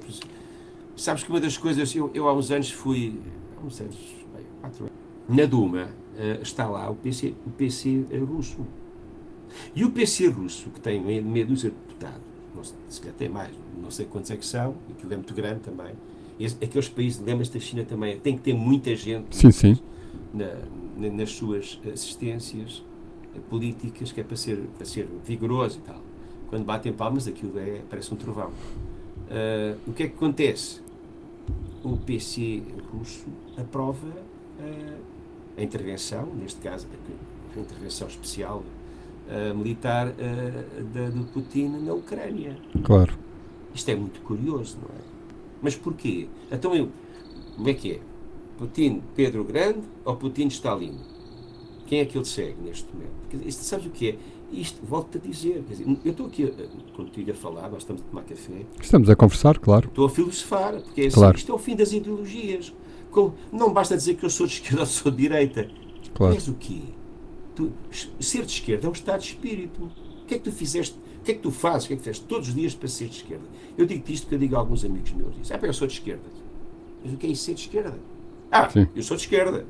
sabes 0.96 1.24
que 1.24 1.29
uma 1.29 1.39
das 1.39 1.58
coisas, 1.58 1.93
eu, 1.96 2.12
eu 2.13 2.27
há 2.27 2.34
uns 2.34 2.51
anos 2.51 2.72
fui, 2.72 3.20
há 3.58 3.65
uns 3.65 3.79
anos, 3.82 3.98
quatro 4.62 4.86
anos, 4.86 4.98
na 5.27 5.46
Duma, 5.46 5.86
uh, 5.86 6.41
está 6.41 6.67
lá 6.67 6.89
o 6.89 6.96
PC, 6.96 7.34
o 7.46 7.50
PC 7.50 8.05
russo. 8.27 8.65
E 9.75 9.84
o 9.84 9.91
PC 9.91 10.27
russo, 10.27 10.70
que 10.72 10.79
tem 10.79 11.00
meia 11.01 11.46
dúzia 11.46 11.70
de 11.70 11.75
deputados, 11.75 12.22
não 12.55 12.63
sei, 12.63 12.77
se 12.89 13.00
calhar 13.00 13.15
tem 13.15 13.29
mais, 13.29 13.51
não 13.82 13.91
sei 13.91 14.05
quantos 14.05 14.32
é 14.32 14.38
que 14.38 14.46
são, 14.46 14.75
aquilo 14.89 15.13
é 15.13 15.15
muito 15.15 15.34
grande 15.34 15.60
também. 15.62 15.93
Aqueles 16.62 16.89
países, 16.89 17.22
lembras-te 17.22 17.53
da 17.53 17.60
China 17.60 17.86
também, 17.86 18.20
tem 18.20 18.36
que 18.36 18.41
ter 18.43 18.53
muita 18.53 18.96
gente 18.96 19.36
sim, 19.36 19.51
sim. 19.51 19.79
Na, 20.34 20.48
na, 20.98 21.10
nas 21.10 21.32
suas 21.32 21.79
assistências 21.91 22.84
políticas, 23.50 24.12
que 24.12 24.22
é 24.22 24.24
para 24.24 24.36
ser, 24.36 24.58
para 24.75 24.86
ser 24.86 25.08
vigoroso 25.25 25.77
e 25.77 25.82
tal. 25.82 26.01
Quando 26.53 26.65
batem 26.65 26.93
palmas, 26.93 27.27
aquilo 27.27 27.57
é, 27.57 27.81
parece 27.89 28.13
um 28.13 28.15
trovão. 28.15 28.50
Uh, 28.50 29.75
o 29.88 29.91
que 29.91 30.03
é 30.03 30.07
que 30.07 30.13
acontece? 30.13 30.81
O 31.83 31.98
PC 31.98 32.62
russo 32.91 33.25
aprova 33.57 34.05
uh, 34.05 35.01
a 35.57 35.63
intervenção, 35.63 36.27
neste 36.27 36.62
caso, 36.62 36.86
a 37.57 37.60
intervenção 37.60 38.07
especial 38.07 38.62
uh, 39.29 39.58
militar 39.58 40.13
da, 40.93 41.10
do 41.10 41.23
Putin 41.34 41.69
na 41.84 41.93
Ucrânia. 41.95 42.56
Claro. 42.84 43.17
Isto 43.73 43.89
é 43.89 43.95
muito 43.95 44.21
curioso, 44.21 44.77
não 44.80 44.89
é? 44.95 45.01
Mas 45.60 45.75
porquê? 45.75 46.27
Então, 46.51 46.75
eu, 46.75 46.91
como 47.56 47.67
é 47.67 47.73
que 47.73 47.93
é? 47.93 47.99
Putin 48.60 49.01
Pedro 49.15 49.43
Grande 49.43 49.82
ou 50.06 50.15
Putin 50.15 50.49
Stalin? 50.49 50.99
Quem 51.93 51.99
é 51.99 52.06
que 52.06 52.17
ele 52.17 52.25
segue 52.25 52.56
neste 52.60 52.91
momento? 52.91 53.12
Porque, 53.21 53.47
isto, 53.47 53.63
sabes 53.63 53.86
o 53.86 53.91
que 53.91 54.10
é? 54.10 54.17
Isto, 54.51 54.84
volto-te 54.84 55.19
a 55.19 55.29
dizer, 55.29 55.63
dizer, 55.69 55.86
eu 56.03 56.10
estou 56.12 56.25
aqui 56.25 56.43
eh, 56.45 56.67
contigo 56.95 57.29
a 57.29 57.36
falar, 57.36 57.69
nós 57.69 57.84
estamos 57.84 58.01
a 58.01 58.06
tomar 58.06 58.23
café. 58.23 58.65
Estamos 58.82 59.12
a 59.12 59.15
conversar, 59.15 59.60
claro. 59.60 59.89
Estou 59.89 60.08
a 60.08 60.10
filosofar, 60.10 60.82
porque 60.82 61.01
é 61.01 61.06
assim, 61.06 61.17
claro. 61.17 61.38
isto 61.38 61.51
é 61.51 61.53
o 61.53 61.60
fim 61.60 61.75
das 61.75 61.93
ideologias. 61.93 62.73
não 63.51 63.71
basta 63.71 63.95
dizer 63.95 64.15
que 64.15 64.25
eu 64.25 64.29
sou 64.32 64.47
de 64.47 64.53
esquerda 64.58 64.79
ou 64.79 64.86
sou 64.88 65.12
de 65.12 65.19
direita. 65.19 65.69
Claro. 66.15 66.34
És 66.34 66.47
o 66.47 66.56
quê? 66.56 66.82
Tu, 67.53 67.71
ser 68.19 68.43
de 68.43 68.53
esquerda 68.53 68.88
é 68.88 68.89
um 68.89 68.93
estado 68.93 69.19
de 69.19 69.27
espírito. 69.27 69.84
O 69.84 70.25
que 70.25 70.34
é 70.34 70.38
que 70.39 70.45
tu 70.45 70.51
fizeste? 70.51 70.97
O 71.19 71.23
que 71.23 71.32
é 71.34 71.36
que 71.36 71.41
tu 71.41 71.51
fazes? 71.51 71.86
O 71.86 71.88
que 71.89 71.93
é 71.93 71.97
que 71.97 72.01
fizeste 72.01 72.25
todos 72.25 72.47
os 72.47 72.56
dias 72.56 72.73
para 72.73 72.88
ser 72.88 73.08
de 73.08 73.17
esquerda? 73.17 73.45
Eu 73.77 73.86
digo-te 73.86 74.13
isto 74.13 74.23
porque 74.23 74.34
eu 74.34 74.39
digo 74.39 74.56
a 74.56 74.60
alguns 74.60 74.84
amigos 74.84 75.12
meus. 75.12 75.36
Dizem, 75.36 75.56
ah, 75.62 75.63
eu 75.63 75.73
sou 75.73 75.88
de 75.88 75.93
esquerda. 75.93 76.23
Mas 77.06 77.13
o 77.13 77.17
que 77.17 77.27
é 77.27 77.29
isso 77.29 77.43
ser 77.43 77.53
de 77.53 77.62
esquerda? 77.62 77.99
Ah, 78.49 78.67
Sim. 78.67 78.88
eu 78.95 79.03
sou 79.03 79.15
de 79.15 79.21
esquerda. 79.21 79.63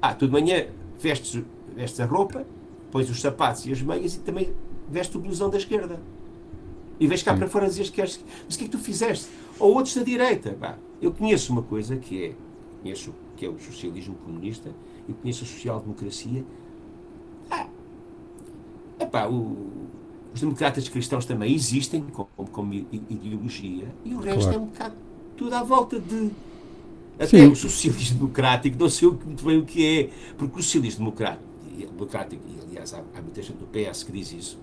Ah, 0.00 0.14
tu 0.14 0.26
de 0.26 0.32
manhã 0.32 0.66
vestes, 1.00 1.42
vestes 1.74 2.00
a 2.00 2.06
roupa, 2.06 2.46
pões 2.90 3.08
os 3.10 3.20
sapatos 3.20 3.66
e 3.66 3.72
as 3.72 3.82
meias 3.82 4.14
e 4.14 4.20
também 4.20 4.52
vestes 4.88 5.14
o 5.16 5.20
blusão 5.20 5.50
da 5.50 5.58
esquerda. 5.58 6.00
E 6.98 7.06
vens 7.06 7.22
cá 7.22 7.32
Sim. 7.32 7.38
para 7.38 7.48
fora 7.48 7.66
dizer 7.66 7.84
que 7.84 7.92
queres. 7.92 8.22
Mas 8.44 8.54
o 8.54 8.58
que 8.58 8.64
é 8.64 8.68
que 8.68 8.72
tu 8.72 8.78
fizeste? 8.78 9.28
Ou 9.58 9.74
outros 9.74 9.94
da 9.94 10.02
direita. 10.02 10.56
Bah, 10.58 10.76
eu 11.00 11.12
conheço 11.12 11.52
uma 11.52 11.62
coisa 11.62 11.96
que 11.96 12.24
é, 12.24 12.34
conheço, 12.82 13.14
que 13.36 13.46
é 13.46 13.48
o 13.48 13.58
socialismo 13.58 14.14
comunista, 14.16 14.70
eu 15.08 15.14
conheço 15.14 15.44
a 15.44 15.46
social-democracia 15.46 16.44
ah, 17.50 17.66
epá, 18.98 19.26
o, 19.26 19.88
os 20.32 20.40
democratas 20.40 20.88
cristãos 20.88 21.26
também 21.26 21.52
existem 21.52 22.02
como, 22.12 22.28
como 22.50 22.72
ideologia 22.74 23.92
e 24.04 24.14
o 24.14 24.20
resto 24.20 24.42
claro. 24.42 24.56
é 24.56 24.60
um 24.60 24.66
bocado 24.66 24.94
tudo 25.36 25.54
à 25.54 25.62
volta 25.62 25.98
de. 25.98 26.30
Até 27.20 27.38
Sim. 27.38 27.48
o 27.48 27.54
socialismo 27.54 28.20
democrático, 28.20 28.78
não 28.80 28.88
sei 28.88 29.08
muito 29.08 29.44
bem 29.44 29.58
o 29.58 29.64
que 29.64 29.86
é, 29.86 30.08
porque 30.38 30.58
o 30.58 30.62
socialismo 30.62 31.04
democrático, 31.04 31.44
democrático 31.92 32.42
e 32.48 32.66
aliás 32.66 32.94
há, 32.94 33.02
há 33.14 33.20
muita 33.20 33.42
gente 33.42 33.58
do 33.58 33.66
PS 33.66 34.04
que 34.04 34.12
diz 34.12 34.32
isso, 34.32 34.58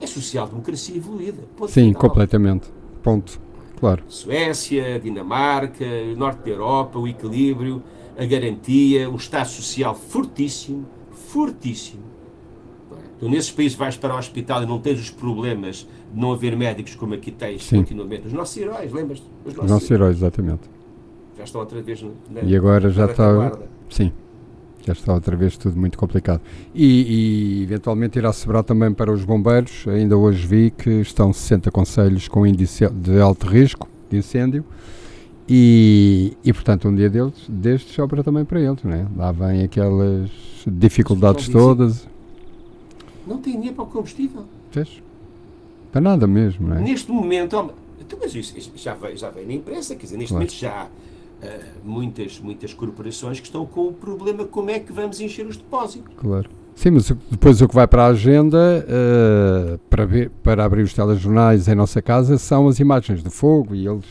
é 0.00 0.06
social-democracia 0.06 0.96
evoluída. 0.96 1.44
Sim, 1.68 1.86
final. 1.86 2.00
completamente. 2.00 2.68
Ponto. 3.00 3.40
Claro. 3.78 4.02
Suécia, 4.08 4.98
Dinamarca, 4.98 5.84
Norte 6.16 6.44
da 6.44 6.50
Europa, 6.50 6.98
o 6.98 7.06
equilíbrio, 7.06 7.80
a 8.18 8.24
garantia, 8.24 9.08
o 9.08 9.14
Estado 9.14 9.48
Social 9.48 9.94
fortíssimo, 9.94 10.86
fortíssimo. 11.12 12.02
Tu 13.20 13.28
nesses 13.28 13.52
países 13.52 13.76
vais 13.76 13.96
para 13.96 14.14
o 14.14 14.18
hospital 14.18 14.64
e 14.64 14.66
não 14.66 14.80
tens 14.80 14.98
os 14.98 15.10
problemas 15.10 15.86
de 16.12 16.20
não 16.20 16.32
haver 16.32 16.56
médicos 16.56 16.96
como 16.96 17.14
aqui 17.14 17.30
tens 17.30 17.64
Sim. 17.64 17.76
continuamente. 17.78 18.26
Os 18.26 18.32
nossos 18.32 18.56
heróis, 18.56 18.92
lembras-te? 18.92 19.26
Os 19.44 19.54
nossos, 19.54 19.64
os 19.64 19.70
nossos 19.70 19.90
heróis, 19.90 20.16
exatamente. 20.16 20.73
Já 21.36 21.44
estão 21.44 21.60
outra 21.60 21.82
vez 21.82 22.02
na, 22.30 22.42
E 22.42 22.56
agora 22.56 22.90
já 22.90 23.06
está. 23.06 23.52
Sim. 23.90 24.12
Já 24.86 24.92
está 24.92 25.14
outra 25.14 25.34
vez 25.34 25.56
tudo 25.56 25.78
muito 25.78 25.96
complicado. 25.96 26.40
E, 26.74 27.60
e 27.60 27.62
eventualmente 27.62 28.18
irá 28.18 28.32
sobrar 28.32 28.62
também 28.62 28.92
para 28.92 29.10
os 29.10 29.24
bombeiros. 29.24 29.86
Ainda 29.88 30.16
hoje 30.16 30.46
vi 30.46 30.70
que 30.70 30.90
estão 31.00 31.32
60 31.32 31.70
conselhos 31.70 32.28
com 32.28 32.46
índice 32.46 32.86
de 32.90 33.18
alto 33.18 33.46
risco 33.46 33.88
de 34.10 34.18
incêndio. 34.18 34.64
E, 35.48 36.36
e 36.44 36.52
portanto, 36.52 36.88
um 36.88 36.94
dia 36.94 37.08
deles, 37.08 37.34
destes 37.48 37.94
sobra 37.94 38.22
também 38.22 38.44
para 38.44 38.60
eles, 38.60 38.82
não 38.82 38.92
é? 38.92 39.06
Lá 39.16 39.32
vêm 39.32 39.62
aquelas 39.62 40.30
dificuldades 40.66 41.48
todas. 41.48 42.06
Não 43.26 43.38
tem 43.38 43.54
dinheiro 43.54 43.74
para 43.74 43.84
o 43.84 43.86
combustível. 43.86 44.44
Vês? 44.72 45.02
Para 45.92 46.00
nada 46.00 46.26
mesmo, 46.26 46.68
não 46.68 46.76
é? 46.76 46.80
Neste 46.80 47.10
momento, 47.10 47.72
então, 48.00 48.18
mas 48.20 48.34
isso, 48.34 48.56
isso 48.56 48.70
já, 48.74 48.94
veio, 48.94 49.16
já 49.16 49.30
veio 49.30 49.46
na 49.46 49.54
imprensa, 49.54 49.94
quer 49.94 50.04
dizer, 50.04 50.16
neste 50.16 50.30
claro. 50.30 50.44
momento 50.44 50.58
já 50.58 50.88
muitas, 51.84 52.40
muitas 52.40 52.72
corporações 52.74 53.40
que 53.40 53.46
estão 53.46 53.66
com 53.66 53.88
o 53.88 53.92
problema 53.92 54.44
como 54.44 54.70
é 54.70 54.78
que 54.78 54.92
vamos 54.92 55.20
encher 55.20 55.46
os 55.46 55.56
depósitos. 55.56 56.14
Claro. 56.16 56.48
Sim, 56.74 56.90
mas 56.90 57.08
depois 57.30 57.60
o 57.62 57.68
que 57.68 57.74
vai 57.74 57.86
para 57.86 58.04
a 58.04 58.06
agenda 58.08 58.84
uh, 58.84 59.78
para, 59.88 60.04
ver, 60.04 60.30
para 60.42 60.64
abrir 60.64 60.82
os 60.82 60.92
telejornais 60.92 61.68
em 61.68 61.74
nossa 61.74 62.02
casa 62.02 62.36
são 62.36 62.66
as 62.66 62.80
imagens 62.80 63.22
de 63.22 63.30
fogo 63.30 63.74
e 63.74 63.86
eles 63.86 64.04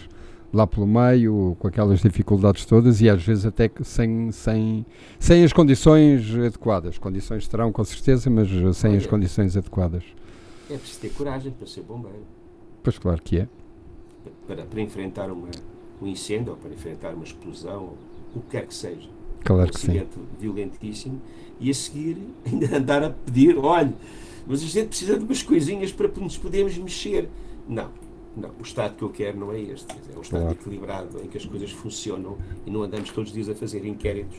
lá 0.53 0.67
pelo 0.67 0.85
meio, 0.85 1.57
com 1.59 1.67
aquelas 1.67 1.99
dificuldades 1.99 2.63
todas 2.65 3.01
e 3.01 3.09
às 3.09 3.23
vezes 3.23 3.45
até 3.45 3.69
sem, 3.81 4.31
sem, 4.31 4.85
sem 5.19 5.43
as 5.43 5.51
condições 5.51 6.29
adequadas. 6.35 6.99
Condições 6.99 7.47
terão 7.47 7.71
com 7.71 7.83
certeza, 7.83 8.29
mas 8.29 8.47
sem 8.77 8.91
Olha, 8.91 8.99
as 8.99 9.07
condições 9.07 9.57
adequadas. 9.57 10.03
É 10.69 10.77
preciso 10.77 10.99
ter 11.01 11.09
coragem 11.09 11.51
para 11.51 11.65
ser 11.65 11.81
bombeiro. 11.81 12.23
Pois 12.83 12.99
claro 12.99 13.19
que 13.21 13.39
é. 13.39 13.47
Para, 14.47 14.63
para 14.63 14.81
enfrentar 14.81 15.31
uma, 15.31 15.49
um 16.03 16.07
incêndio 16.07 16.51
ou 16.51 16.57
para 16.57 16.71
enfrentar 16.71 17.13
uma 17.13 17.23
explosão, 17.23 17.93
o 18.35 18.41
que 18.41 18.49
quer 18.51 18.67
que 18.67 18.73
seja. 18.73 19.09
Claro 19.43 19.69
um 19.69 19.71
que 19.71 19.79
sim. 19.79 20.07
violentíssimo 20.39 21.21
e 21.59 21.69
a 21.69 21.73
seguir 21.73 22.17
ainda 22.45 22.77
andar 22.77 23.03
a 23.03 23.09
pedir, 23.09 23.57
olha, 23.57 23.93
mas 24.45 24.61
a 24.61 24.65
gente 24.65 24.87
precisa 24.87 25.17
de 25.17 25.23
umas 25.23 25.41
coisinhas 25.41 25.91
para 25.91 26.07
nos 26.19 26.37
podermos 26.37 26.77
mexer. 26.77 27.29
Não, 27.67 27.89
não, 28.35 28.49
o 28.59 28.63
Estado 28.63 28.95
que 28.95 29.03
eu 29.03 29.09
quero 29.09 29.39
não 29.39 29.51
é 29.51 29.59
este. 29.59 29.91
É 30.13 30.17
um 30.17 30.21
Estado 30.21 30.41
claro. 30.41 30.57
equilibrado, 30.59 31.21
em 31.23 31.27
que 31.27 31.37
as 31.37 31.45
coisas 31.45 31.71
funcionam 31.71 32.37
e 32.65 32.71
não 32.71 32.83
andamos 32.83 33.11
todos 33.11 33.29
os 33.29 33.35
dias 33.35 33.49
a 33.49 33.55
fazer 33.55 33.85
inquéritos. 33.85 34.37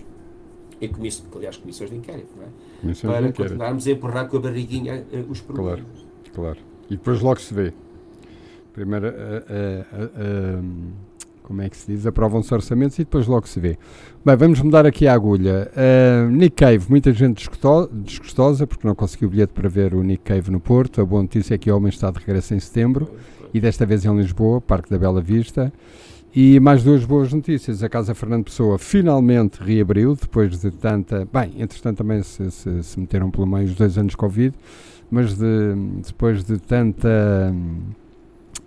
Em 0.81 0.89
comissões, 0.89 1.29
aliás, 1.35 1.57
comissões 1.57 1.91
de 1.91 1.97
inquérito, 1.97 2.31
não 2.37 2.45
é? 2.45 2.49
Comissões 2.81 3.13
Para 3.13 3.33
continuarmos 3.33 3.87
a 3.87 3.91
empurrar 3.93 4.29
com 4.29 4.37
a 4.37 4.41
barriguinha 4.41 5.07
uh, 5.13 5.31
os 5.31 5.41
problemas. 5.41 5.85
Claro, 5.85 6.33
claro. 6.35 6.59
E 6.91 6.97
depois 6.97 7.21
logo 7.21 7.41
se 7.41 7.55
vê. 7.55 7.73
Primeiro, 8.73 9.07
uh, 9.07 9.11
uh, 9.11 10.93
como 11.45 11.61
é 11.61 11.69
que 11.69 11.77
se 11.77 11.93
diz? 11.93 12.07
Aprovam-se 12.07 12.53
orçamentos 12.53 12.99
e 12.99 13.05
depois 13.05 13.27
logo 13.27 13.47
se 13.47 13.61
vê. 13.61 13.79
Bem, 14.25 14.35
vamos 14.35 14.61
mudar 14.63 14.87
aqui 14.87 15.07
a 15.07 15.13
agulha. 15.13 15.71
Nick 16.31 16.57
Cave, 16.57 16.87
muita 16.89 17.13
gente 17.13 17.47
desgostosa 18.03 18.67
porque 18.67 18.87
não 18.87 18.95
conseguiu 18.95 19.29
o 19.29 19.31
bilhete 19.31 19.53
para 19.53 19.69
ver 19.69 19.95
o 19.95 20.03
Nick 20.03 20.25
Cave 20.25 20.51
no 20.51 20.59
Porto. 20.59 21.03
A 21.03 21.05
boa 21.05 21.23
notícia 21.23 21.55
é 21.55 21.59
que 21.59 21.71
o 21.71 21.77
homem 21.77 21.91
está 21.91 22.11
de 22.11 22.19
regresso 22.19 22.55
em 22.55 22.59
setembro 22.59 23.11
e 23.53 23.61
desta 23.61 23.85
vez 23.85 24.07
em 24.07 24.17
Lisboa, 24.17 24.61
Parque 24.61 24.89
da 24.89 24.99
Bela 24.99 25.21
Vista. 25.21 25.71
E 26.35 26.59
mais 26.59 26.83
duas 26.83 27.05
boas 27.05 27.31
notícias. 27.31 27.83
A 27.83 27.91
Casa 27.91 28.15
Fernando 28.15 28.45
Pessoa 28.45 28.79
finalmente 28.79 29.63
reabriu, 29.63 30.17
depois 30.17 30.59
de 30.59 30.71
tanta. 30.71 31.29
Bem, 31.31 31.53
entretanto 31.59 31.99
também 31.99 32.23
se, 32.23 32.51
se, 32.51 32.83
se 32.83 32.99
meteram 32.99 33.31
pelo 33.31 33.47
meio 33.47 33.67
os 33.67 33.75
dois 33.75 33.99
anos 33.99 34.13
de 34.13 34.17
Covid, 34.17 34.55
mas 35.11 35.37
de, 35.37 35.75
depois 36.05 36.43
de 36.43 36.59
tanta 36.59 37.53
hum, 37.53 37.83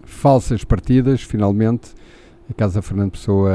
falsas 0.05 0.63
partidas, 0.63 1.23
finalmente 1.23 1.89
a 2.49 2.53
Casa 2.53 2.81
Fernando 2.81 3.11
Pessoa 3.11 3.51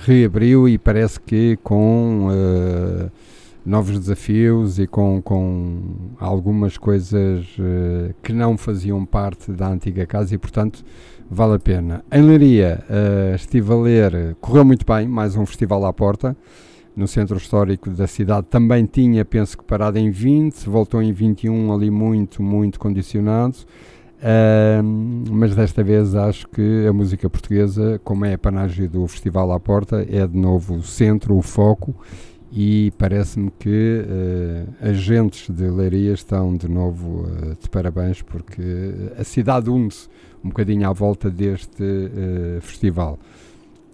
reabriu 0.00 0.68
e 0.68 0.78
parece 0.78 1.20
que 1.20 1.58
com. 1.62 2.28
Uh, 2.28 3.10
novos 3.64 3.98
desafios 3.98 4.78
e 4.78 4.86
com, 4.86 5.20
com 5.22 5.80
algumas 6.18 6.76
coisas 6.78 7.46
uh, 7.58 8.14
que 8.22 8.32
não 8.32 8.56
faziam 8.56 9.04
parte 9.04 9.52
da 9.52 9.68
antiga 9.68 10.06
casa 10.06 10.34
e, 10.34 10.38
portanto, 10.38 10.84
vale 11.30 11.54
a 11.54 11.58
pena. 11.58 12.04
Em 12.10 12.22
Leiria, 12.22 12.82
uh, 12.88 13.34
estive 13.34 13.72
a 13.72 13.76
ler, 13.76 14.36
correu 14.40 14.64
muito 14.64 14.84
bem, 14.86 15.06
mais 15.06 15.36
um 15.36 15.44
festival 15.44 15.84
à 15.84 15.92
porta. 15.92 16.36
No 16.96 17.06
centro 17.06 17.36
histórico 17.36 17.88
da 17.90 18.06
cidade 18.06 18.48
também 18.50 18.84
tinha, 18.84 19.24
penso 19.24 19.56
que 19.56 19.64
parado 19.64 19.98
em 19.98 20.10
20, 20.10 20.68
voltou 20.68 21.00
em 21.00 21.12
21 21.12 21.72
ali 21.72 21.90
muito, 21.90 22.42
muito 22.42 22.80
condicionado. 22.80 23.58
Uh, 24.20 24.82
mas 25.30 25.54
desta 25.54 25.82
vez 25.82 26.14
acho 26.14 26.46
que 26.48 26.86
a 26.86 26.92
música 26.92 27.28
portuguesa, 27.30 27.98
como 28.04 28.26
é 28.26 28.34
a 28.34 28.38
panagem 28.38 28.86
do 28.86 29.06
Festival 29.08 29.50
à 29.50 29.58
Porta, 29.58 30.06
é 30.08 30.26
de 30.26 30.36
novo 30.36 30.74
o 30.74 30.82
centro, 30.82 31.34
o 31.34 31.40
foco 31.40 31.94
e 32.52 32.92
parece-me 32.98 33.50
que 33.58 34.04
uh, 34.04 34.88
agentes 34.88 35.48
de 35.48 35.70
Leiria 35.70 36.12
estão 36.12 36.56
de 36.56 36.68
novo 36.68 37.22
uh, 37.22 37.56
de 37.60 37.68
parabéns 37.70 38.22
porque 38.22 38.62
a 39.16 39.22
cidade 39.22 39.70
une-se 39.70 40.08
um 40.44 40.48
bocadinho 40.48 40.88
à 40.88 40.92
volta 40.92 41.30
deste 41.30 41.82
uh, 41.82 42.60
festival. 42.60 43.18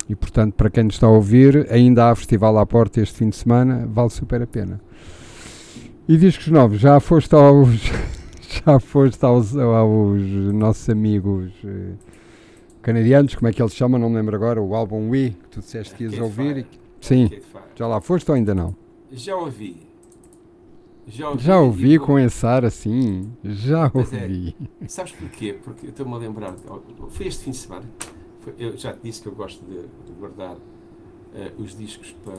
E 0.09 0.15
portanto, 0.15 0.55
para 0.55 0.71
quem 0.71 0.85
nos 0.85 0.95
está 0.95 1.07
a 1.07 1.11
ouvir, 1.11 1.67
ainda 1.71 2.11
há 2.11 2.15
festival 2.15 2.57
à 2.59 2.65
porta 2.65 3.01
este 3.01 3.19
fim 3.19 3.29
de 3.29 3.37
semana, 3.37 3.87
vale 3.87 4.11
super 4.11 4.41
a 4.41 4.47
pena. 4.47 4.81
E 6.09 6.17
discos 6.17 6.49
novos, 6.49 6.79
já 6.79 6.99
foste 7.01 7.35
aos 7.35 7.91
já 8.65 8.81
foste 8.81 9.25
aos, 9.25 9.57
aos 9.57 10.23
nossos 10.53 10.89
amigos 10.89 11.53
canadianos, 12.87 13.35
como 13.35 13.49
é 13.49 13.53
que 13.53 13.61
eles 13.61 13.75
chamam, 13.75 13.99
não 13.99 14.09
me 14.09 14.15
lembro 14.15 14.37
agora, 14.37 14.63
o 14.63 14.73
álbum 14.73 15.11
We, 15.11 15.31
que 15.31 15.49
tu 15.51 15.61
disseste 15.61 15.93
que 15.97 16.05
ias 16.05 16.19
ouvir. 16.19 16.59
E, 16.59 16.67
sim. 17.01 17.29
Já 17.75 17.89
lá 17.89 18.01
foste 18.01 18.31
ou 18.31 18.37
ainda 18.37 18.55
não? 18.55 18.77
Já 19.11 19.35
ouvi. 19.35 19.85
Já 21.09 21.31
ouvi, 21.31 21.45
Já 21.45 21.59
ouvi 21.59 21.99
com 21.99 22.17
esse 22.17 22.47
ar 22.47 22.65
assim. 22.65 23.29
Já 23.45 23.87
é, 23.87 23.91
ouvi. 23.93 24.57
É, 24.81 24.87
sabes 24.87 25.13
porquê? 25.13 25.59
Porque 25.65 25.87
estou-me 25.89 26.15
a 26.15 26.17
lembrar. 26.17 26.55
Foi 27.11 27.27
este 27.27 27.45
fim 27.45 27.51
de 27.51 27.57
semana. 27.57 27.85
Eu 28.57 28.77
já 28.77 28.93
te 28.93 29.01
disse 29.03 29.21
que 29.21 29.29
eu 29.29 29.35
gosto 29.35 29.65
de, 29.65 29.81
guardar 30.21 30.55
uh, 30.55 31.63
os 31.63 31.77
discos 31.77 32.15
para. 32.25 32.35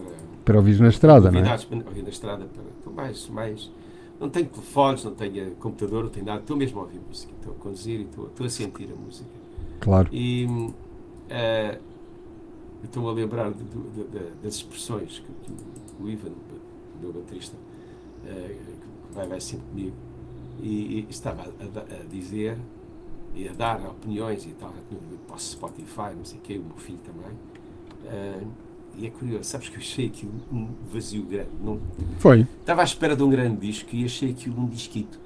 Para 0.46 0.58
ouvir 0.58 0.80
na 0.80 0.88
estrada, 0.88 1.30
não 1.30 1.40
é? 1.40 1.44
Para 1.44 1.78
ouvir 1.90 2.04
na 2.04 2.10
estrada. 2.10 2.46
Para, 2.84 2.94
mais, 2.94 3.28
mais. 3.28 3.72
Não 4.20 4.30
tenho 4.30 4.48
telefones, 4.48 5.04
não 5.04 5.14
tenho 5.14 5.52
computador, 5.56 6.04
não 6.06 6.10
tenho 6.10 6.26
nada. 6.26 6.40
Estou 6.40 6.58
mesmo 6.58 6.80
a 6.80 6.84
ouvir 6.84 7.00
música. 7.00 7.32
Estou 7.34 7.54
a 7.54 7.56
conduzir 7.56 8.00
e 8.00 8.04
estou, 8.04 8.28
estou 8.28 8.46
a 8.46 8.50
sentir 8.50 8.90
a 8.92 8.96
música. 8.96 9.30
Claro. 9.80 10.10
E. 10.12 10.46
Uh, 10.46 11.88
estou-me 12.84 13.10
a 13.10 13.12
lembrar 13.12 13.52
de, 13.52 13.64
de, 13.64 14.04
de, 14.04 14.32
das 14.42 14.56
expressões 14.56 15.20
que, 15.20 15.54
que, 15.54 16.04
o 16.04 16.10
Ivan, 16.10 16.30
o 16.30 17.02
meu 17.02 17.14
baterista, 17.14 17.56
uh, 17.56 18.28
que 18.28 19.14
vai, 19.14 19.28
vai 19.28 19.42
sempre 19.42 19.66
comigo, 19.68 19.96
e, 20.62 21.00
e 21.00 21.08
estava 21.10 21.44
a, 21.44 21.46
a, 21.46 22.04
dizer 22.06 22.58
e 23.36 23.48
a 23.48 23.54
dar 23.54 23.80
opiniões 23.86 24.46
e 24.46 24.52
tal, 24.52 24.74
para 25.28 25.36
o 25.36 25.40
Spotify, 25.40 26.16
não 26.16 26.26
sei 26.26 26.40
o 26.40 26.42
quê, 26.42 26.58
o 26.58 26.64
meu 26.64 26.78
filho 26.78 27.00
também. 27.00 27.32
Uh, 28.06 28.48
e 28.98 29.06
é 29.06 29.10
curioso, 29.10 29.44
sabes 29.44 29.70
que 29.70 29.76
eu 29.76 29.80
achei 29.80 30.08
aquilo 30.08 30.34
um 30.52 30.70
vazio 30.92 31.24
grande. 31.24 31.50
Não, 31.64 31.80
Foi. 32.18 32.48
Estava 32.60 32.82
à 32.82 32.84
espera 32.84 33.16
de 33.16 33.24
um 33.24 33.30
grande 33.30 33.58
disco 33.68 33.96
e 33.96 34.04
achei 34.04 34.32
aquilo 34.32 34.60
um 34.60 34.68
disquito. 34.68 35.20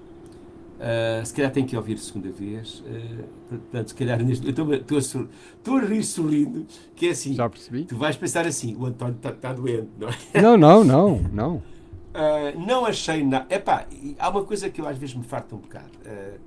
Uh, 0.81 1.23
se 1.23 1.33
calhar 1.33 1.51
tenho 1.51 1.67
que 1.67 1.77
ouvir 1.77 1.93
a 1.93 1.97
segunda 1.97 2.31
vez. 2.31 2.79
Uh, 2.79 3.23
portanto, 3.47 3.89
se 3.89 3.95
calhar 3.95 4.21
neste. 4.23 4.49
Estou 4.49 5.77
a, 5.77 5.81
rir 5.81 6.03
sorrindo, 6.03 6.65
que 6.95 7.07
é 7.07 7.11
assim. 7.11 7.35
Já 7.35 7.47
percebi. 7.47 7.85
Tu 7.85 7.95
vais 7.95 8.17
pensar 8.17 8.47
assim: 8.47 8.75
o 8.75 8.87
António 8.87 9.15
está 9.15 9.31
tá 9.31 9.53
doente, 9.53 9.89
não 9.99 10.09
é? 10.09 10.41
Não, 10.41 10.57
não, 10.57 10.83
não. 10.83 11.21
Não, 11.31 11.55
uh, 11.55 12.59
não 12.65 12.85
achei 12.85 13.23
nada. 13.23 13.45
Epá, 13.53 13.85
há 14.17 14.29
uma 14.29 14.43
coisa 14.43 14.71
que 14.71 14.81
eu 14.81 14.87
às 14.87 14.97
vezes 14.97 15.15
me 15.15 15.23
farto 15.23 15.55
um 15.55 15.59
bocado. 15.59 15.91
Uh, 16.03 16.39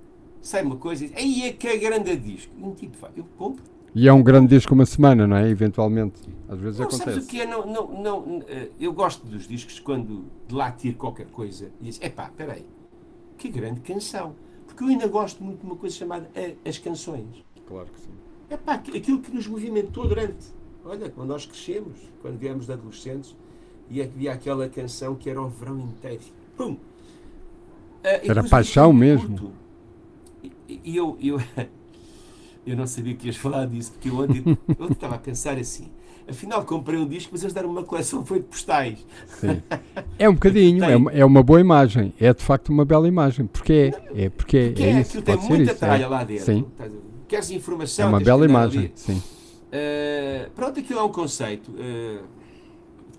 sai 0.43 0.63
uma 0.63 0.77
coisa 0.77 1.05
e 1.05 1.09
diz: 1.09 1.17
aí 1.17 1.43
é 1.45 1.53
que 1.53 1.69
é 1.69 1.77
grande 1.77 2.17
disco. 2.17 2.53
E 2.59 2.63
um 2.63 2.75
tipo, 2.75 2.99
eu 3.17 3.25
compro. 3.39 3.74
E 3.95 4.09
é 4.09 4.13
um 4.13 4.23
grande 4.23 4.49
disco 4.49 4.75
uma 4.75 4.87
semana, 4.87 5.27
não 5.27 5.37
é? 5.37 5.49
Eventualmente. 5.49 6.21
Às 6.49 6.59
vezes 6.59 6.79
não, 6.79 6.87
acontece. 6.87 7.11
Sabes 7.11 7.25
o 7.25 7.29
que 7.29 7.41
é? 7.41 7.47
Não, 7.47 7.67
não, 7.67 8.03
não, 8.03 8.43
eu 8.81 8.93
gosto 8.93 9.25
dos 9.27 9.47
discos 9.47 9.79
quando 9.79 10.25
de 10.49 10.55
lá 10.55 10.73
tiro 10.73 10.97
qualquer 10.97 11.27
coisa 11.27 11.71
e 11.81 11.85
diz: 11.85 12.01
epá, 12.03 12.31
peraí 12.37 12.65
que 13.37 13.49
grande 13.49 13.81
canção. 13.81 14.35
Porque 14.67 14.83
eu 14.83 14.89
ainda 14.89 15.07
gosto 15.07 15.43
muito 15.45 15.61
de 15.61 15.67
uma 15.67 15.77
coisa 15.77 15.95
chamada 15.95 16.31
as 16.65 16.79
canções. 16.79 17.45
Claro 17.67 17.87
que 17.87 18.01
sim. 18.01 18.11
É 18.51 18.57
pá, 18.57 18.75
aquilo 18.75 19.21
que 19.21 19.33
nos 19.33 19.47
movimentou 19.47 20.09
durante. 20.09 20.47
Olha, 20.85 21.09
quando 21.11 21.29
nós 21.29 21.47
crescemos, 21.47 21.99
quando 22.21 22.39
viemos 22.39 22.67
de 22.67 22.73
adolescentes, 22.73 23.35
e 23.89 24.03
havia 24.03 24.33
aquela 24.33 24.69
canção 24.69 25.15
que 25.15 25.29
era 25.29 25.41
o 25.41 25.49
verão 25.49 25.79
inteiro. 25.79 26.23
Pum! 26.57 26.73
Uh, 26.73 26.79
era 28.03 28.45
paixão 28.45 28.93
mesmo. 28.93 29.53
E, 30.43 30.81
e 30.85 30.97
eu, 30.97 31.17
eu, 31.21 31.39
eu 32.67 32.77
não 32.77 32.87
sabia 32.87 33.15
que 33.15 33.27
ias 33.27 33.37
falar 33.37 33.67
disso, 33.67 33.93
porque 33.93 34.09
eu 34.09 34.19
ontem 34.19 34.43
eu 34.79 34.89
estava 34.89 35.17
a 35.17 35.19
pensar 35.19 35.59
assim 35.59 35.91
afinal 36.29 36.65
comprei 36.65 36.99
um 36.99 37.07
disco, 37.07 37.31
mas 37.33 37.43
eles 37.43 37.53
deram 37.53 37.71
uma 37.71 37.85
coleção 37.85 38.25
foi 38.25 38.39
de 38.41 38.47
postais. 38.47 39.05
Sim. 39.41 39.63
É 40.17 40.29
um 40.29 40.35
bocadinho, 40.35 40.85
é 40.85 40.97
uma, 40.97 41.13
é 41.13 41.25
uma 41.25 41.43
boa 41.43 41.61
imagem, 41.61 42.15
é 42.21 42.33
de 42.33 42.43
facto 42.43 42.69
uma 42.69 42.85
bela 42.85 43.09
imagem, 43.09 43.47
porque 43.47 43.73
é, 43.73 44.25
é 44.27 44.31
porque, 44.31 44.71
porque 44.71 44.83
é, 44.83 44.91
é 44.91 45.01
isso, 45.01 45.21
tem 45.21 45.37
muita 45.37 45.73
isso, 45.73 45.81
tralha 45.81 46.05
é. 46.05 46.07
lá 46.07 46.23
dentro. 46.23 46.45
Sim. 46.45 46.67
Queres 47.27 47.51
informação? 47.51 48.07
É 48.07 48.09
uma 48.09 48.21
bela 48.21 48.45
imagem, 48.45 48.93
sim. 48.95 49.15
Uh, 49.17 50.51
pronto, 50.55 50.79
aquilo 50.79 51.01
é 51.01 51.03
um 51.03 51.09
conceito. 51.09 51.69
Uh, 51.73 52.23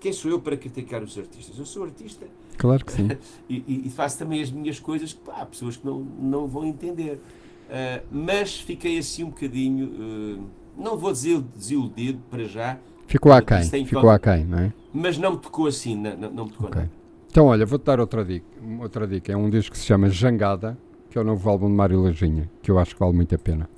quem 0.00 0.10
sou 0.12 0.30
eu 0.30 0.40
para 0.40 0.56
criticar 0.56 1.02
os 1.02 1.18
artistas? 1.18 1.58
Eu 1.58 1.66
sou 1.66 1.84
artista. 1.84 2.26
Claro 2.56 2.84
que 2.84 2.92
sim. 2.92 3.08
e, 3.48 3.82
e, 3.84 3.90
faço 3.90 4.18
também 4.18 4.40
as 4.40 4.50
minhas 4.50 4.80
coisas 4.80 5.12
que 5.12 5.20
pá, 5.20 5.42
há 5.42 5.46
pessoas 5.46 5.76
que 5.76 5.84
não, 5.84 6.00
não 6.00 6.46
vão 6.46 6.64
entender. 6.64 7.20
Uh, 7.66 8.06
mas 8.10 8.60
fiquei 8.60 8.98
assim 8.98 9.24
um 9.24 9.30
bocadinho, 9.30 10.48
não 10.76 10.96
vou 10.96 11.12
dizer 11.12 11.40
desiludido 11.40 12.20
para 12.30 12.44
já, 12.44 12.78
Ficou 13.06 13.32
aquém, 13.32 13.62
ficou 13.84 14.10
aquém, 14.10 14.44
não 14.44 14.58
é? 14.58 14.72
Mas 14.92 15.16
não 15.16 15.32
me 15.32 15.38
tocou 15.38 15.66
assim, 15.66 15.94
não, 15.94 16.16
não, 16.16 16.44
me 16.44 16.50
tocou 16.50 16.68
okay. 16.68 16.82
nada. 16.82 16.92
Então, 17.30 17.46
olha, 17.46 17.64
vou-te 17.64 17.84
dar 17.84 18.00
outra 18.00 18.24
dica, 18.24 18.46
outra 18.80 19.06
dica. 19.06 19.32
É 19.32 19.36
um 19.36 19.48
disco 19.48 19.72
que 19.72 19.78
se 19.78 19.86
chama 19.86 20.08
Jangada, 20.08 20.76
que 21.08 21.16
é 21.16 21.20
o 21.20 21.24
novo 21.24 21.48
álbum 21.48 21.68
de 21.68 21.74
Mário 21.74 22.02
Lajinha, 22.02 22.50
que 22.62 22.70
eu 22.70 22.78
acho 22.78 22.94
que 22.94 23.00
vale 23.00 23.14
muito 23.14 23.34
a 23.34 23.38
pena. 23.38 23.68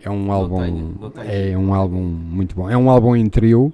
É 0.00 0.10
um 0.10 0.30
álbum, 0.32 0.58
tenho, 0.58 1.12
é 1.24 1.58
um 1.58 1.74
álbum 1.74 2.00
muito 2.00 2.54
bom. 2.54 2.70
É 2.70 2.76
um 2.76 2.88
álbum 2.88 3.14
em 3.16 3.26
trio 3.26 3.72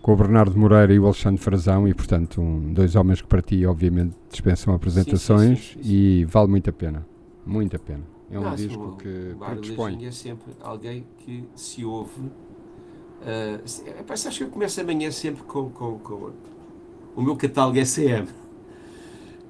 com 0.00 0.12
o 0.12 0.16
Bernardo 0.16 0.58
Moreira 0.58 0.92
e 0.92 0.98
o 0.98 1.04
Alexandre 1.04 1.40
Frazão 1.40 1.86
e, 1.86 1.94
portanto, 1.94 2.40
um, 2.40 2.72
dois 2.72 2.96
homens 2.96 3.20
que 3.20 3.28
para 3.28 3.42
ti, 3.42 3.66
obviamente, 3.66 4.14
dispensam 4.30 4.74
apresentações 4.74 5.58
sim, 5.58 5.74
sim, 5.74 5.82
sim, 5.82 5.94
e 5.94 6.24
vale 6.24 6.48
muito 6.48 6.70
a 6.70 6.72
pena. 6.72 7.06
Muito 7.44 7.76
a 7.76 7.78
pena. 7.78 8.17
É 8.30 8.38
um 8.38 8.42
Não, 8.42 8.54
disco 8.54 8.96
que 8.96 9.34
predispõe. 9.38 10.04
é 10.06 10.10
sempre 10.10 10.52
alguém 10.60 11.06
que 11.18 11.44
se 11.54 11.84
ouve 11.84 12.30
Uh, 13.18 13.58
ah, 14.08 14.12
acho 14.12 14.38
que 14.38 14.44
eu 14.44 14.48
começo 14.48 14.80
amanhã 14.80 15.10
sempre 15.10 15.42
com, 15.42 15.68
com, 15.70 15.98
com 15.98 16.32
o 17.16 17.22
meu 17.22 17.36
catálogo 17.36 17.78
SCM. 17.78 18.28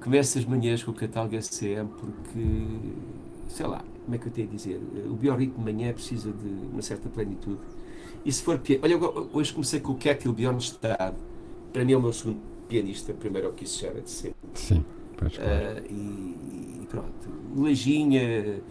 Começo 0.01 0.39
as 0.39 0.45
manhãs 0.45 0.83
com 0.83 0.91
o 0.91 0.93
catálogo 0.93 1.35
SCM 1.35 1.87
porque, 1.87 2.65
sei 3.47 3.67
lá, 3.67 3.83
como 4.05 4.15
é 4.15 4.17
que 4.17 4.27
eu 4.27 4.31
tenho 4.31 4.47
a 4.49 4.51
dizer? 4.51 4.81
O 5.07 5.13
biorritmo 5.13 5.63
de 5.63 5.71
manhã 5.71 5.93
precisa 5.93 6.31
de 6.31 6.47
uma 6.71 6.81
certa 6.81 7.09
plenitude. 7.09 7.59
E 8.25 8.31
se 8.31 8.41
for 8.41 8.57
piano. 8.57 8.81
Olha, 8.83 8.97
hoje 9.33 9.53
comecei 9.53 9.79
com 9.79 9.91
o 9.91 9.95
Ketil 9.95 10.33
Bjornstad. 10.33 11.13
Para 11.71 11.85
mim 11.85 11.93
é 11.93 11.97
o 11.97 12.01
meu 12.01 12.11
segundo 12.11 12.39
pianista, 12.67 13.13
primeiro 13.13 13.47
é 13.47 13.49
o 13.51 13.53
que 13.53 13.65
isso 13.65 13.85
era 13.85 14.01
de 14.01 14.09
sempre. 14.09 14.35
Sim, 14.55 14.83
claro. 15.19 15.33
uh, 15.35 15.85
e, 15.89 16.83
e, 16.83 16.87
pronto. 16.89 17.29
Lejinha, 17.55 18.61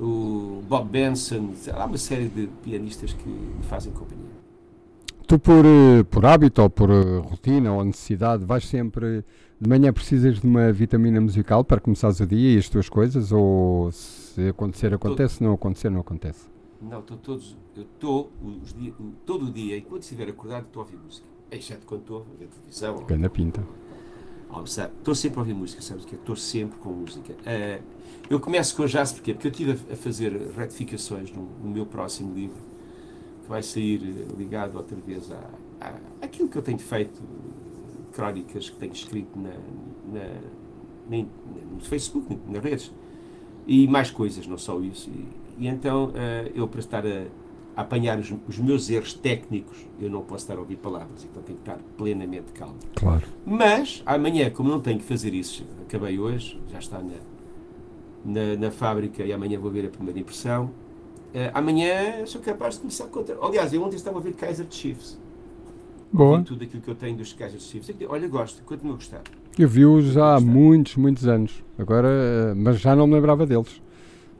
o 0.00 0.62
Bob 0.68 0.88
Benson, 0.88 1.52
há 1.72 1.84
uma 1.84 1.98
série 1.98 2.28
de 2.28 2.48
pianistas 2.62 3.12
que 3.12 3.28
me 3.28 3.62
fazem 3.62 3.92
companhia. 3.92 4.32
Tu, 5.26 5.38
por, 5.38 5.64
eh, 5.64 6.02
por 6.10 6.26
hábito 6.26 6.62
ou 6.62 6.68
por 6.68 6.90
eh, 6.90 7.18
rotina 7.18 7.72
ou 7.72 7.84
necessidade, 7.84 8.44
vais 8.44 8.66
sempre. 8.66 9.24
De 9.60 9.68
manhã 9.68 9.92
precisas 9.92 10.40
de 10.40 10.46
uma 10.46 10.72
vitamina 10.72 11.20
musical 11.20 11.62
para 11.62 11.80
começares 11.80 12.18
o 12.18 12.26
dia 12.26 12.54
e 12.54 12.58
as 12.58 12.68
tuas 12.68 12.88
coisas? 12.88 13.30
Ou 13.30 13.92
se 13.92 14.48
acontecer, 14.48 14.92
acontece, 14.92 15.36
se 15.36 15.42
não 15.42 15.52
acontecer, 15.52 15.88
não 15.88 16.00
acontece? 16.00 16.46
Não, 16.80 16.98
estou 16.98 17.16
todos. 17.16 17.56
Eu 17.76 17.84
estou 17.84 18.32
todo 19.24 19.46
o 19.46 19.52
dia, 19.52 19.78
enquanto 19.78 20.02
estiver 20.02 20.28
acordado, 20.28 20.66
estou 20.66 20.82
a 20.82 20.84
ouvir 20.84 20.98
música. 20.98 21.26
Exceto 21.50 21.86
quando 21.86 22.00
estou 22.00 22.18
a 22.18 22.38
ver 22.38 22.48
televisão. 22.48 23.30
Pinta. 23.30 23.62
Estou 24.60 25.14
sempre 25.14 25.38
a 25.38 25.40
ouvir 25.40 25.54
música, 25.54 25.80
sabes 25.80 26.04
que 26.04 26.14
Estou 26.14 26.36
sempre 26.36 26.78
com 26.78 26.90
música. 26.90 27.32
Uh, 27.32 27.82
eu 28.28 28.38
começo 28.38 28.76
com 28.76 28.86
jazz 28.86 29.12
porquê? 29.12 29.34
porque 29.34 29.48
eu 29.48 29.50
estive 29.50 29.72
a, 29.72 29.94
a 29.94 29.96
fazer 29.96 30.32
retificações 30.56 31.32
no, 31.32 31.42
no, 31.62 31.70
meu 31.70 31.86
próximo 31.86 32.34
livro, 32.34 32.60
que 33.42 33.48
vai 33.48 33.62
sair 33.62 34.00
eh, 34.02 34.34
ligado 34.38 34.76
outra 34.76 34.96
vez 34.96 35.30
à, 35.32 35.50
à, 35.80 35.94
àquilo 36.22 36.48
que 36.48 36.56
eu 36.56 36.62
tenho 36.62 36.78
feito, 36.78 37.20
crónicas 38.12 38.70
que 38.70 38.76
tenho 38.76 38.92
escrito 38.92 39.38
na, 39.38 39.50
na, 40.12 40.24
na, 41.10 41.26
no 41.72 41.80
Facebook, 41.80 42.38
nas 42.46 42.62
redes, 42.62 42.92
e 43.66 43.86
mais 43.88 44.10
coisas, 44.10 44.46
não 44.46 44.58
só 44.58 44.80
isso. 44.80 45.10
E, 45.10 45.26
e 45.64 45.68
então 45.68 46.06
uh, 46.10 46.50
eu, 46.54 46.68
para 46.68 46.80
estar 46.80 47.04
a 47.06 47.26
apanhar 47.76 48.18
os, 48.18 48.32
os, 48.48 48.58
meus 48.58 48.88
erros 48.90 49.14
técnicos, 49.14 49.78
eu 50.00 50.10
não 50.10 50.22
posso 50.22 50.44
estar 50.44 50.56
a 50.56 50.60
ouvir 50.60 50.76
palavras, 50.76 51.24
então 51.24 51.42
tenho 51.42 51.58
que 51.58 51.70
estar 51.70 51.82
plenamente 51.96 52.52
calmo. 52.52 52.76
Claro. 52.94 53.22
Mas, 53.44 54.02
amanhã, 54.04 54.50
como 54.50 54.68
não 54.68 54.80
tenho 54.80 54.98
que 54.98 55.04
fazer 55.04 55.34
isso, 55.34 55.64
acabei 55.82 56.18
hoje, 56.18 56.60
já 56.70 56.78
está 56.78 56.98
na, 56.98 57.14
na, 58.24 58.56
na 58.56 58.70
fábrica 58.70 59.22
e 59.24 59.32
amanhã 59.32 59.58
vou 59.58 59.70
ver 59.70 59.86
a 59.86 59.88
primeira 59.88 60.20
impressão. 60.20 60.66
Uh, 61.34 61.48
amanhã 61.54 62.26
sou 62.26 62.42
capaz 62.42 62.74
de 62.74 62.80
começar 62.80 63.04
a 63.04 63.08
contar. 63.08 63.36
Aliás, 63.40 63.72
eu 63.72 63.82
ontem 63.82 63.96
estava 63.96 64.18
a 64.18 64.22
ver 64.22 64.34
Kaiser 64.34 64.66
Chiefs. 64.68 65.18
Boa. 66.12 66.32
Ouvi 66.32 66.44
tudo 66.44 66.64
aquilo 66.64 66.82
que 66.82 66.90
eu 66.90 66.94
tenho 66.94 67.16
dos 67.16 67.32
Kaiser 67.32 67.58
Chiefs. 67.58 67.94
Olha, 68.06 68.28
gosto, 68.28 68.62
continuo 68.64 68.92
a 68.92 68.96
gostar. 68.96 69.22
Eu 69.58 69.68
vi-os 69.68 70.16
há 70.18 70.38
muitos, 70.38 70.96
muitos 70.96 71.26
anos. 71.26 71.64
Agora, 71.78 72.08
eh, 72.08 72.54
mas 72.54 72.80
já 72.80 72.94
não 72.94 73.06
me 73.06 73.14
lembrava 73.14 73.46
deles. 73.46 73.80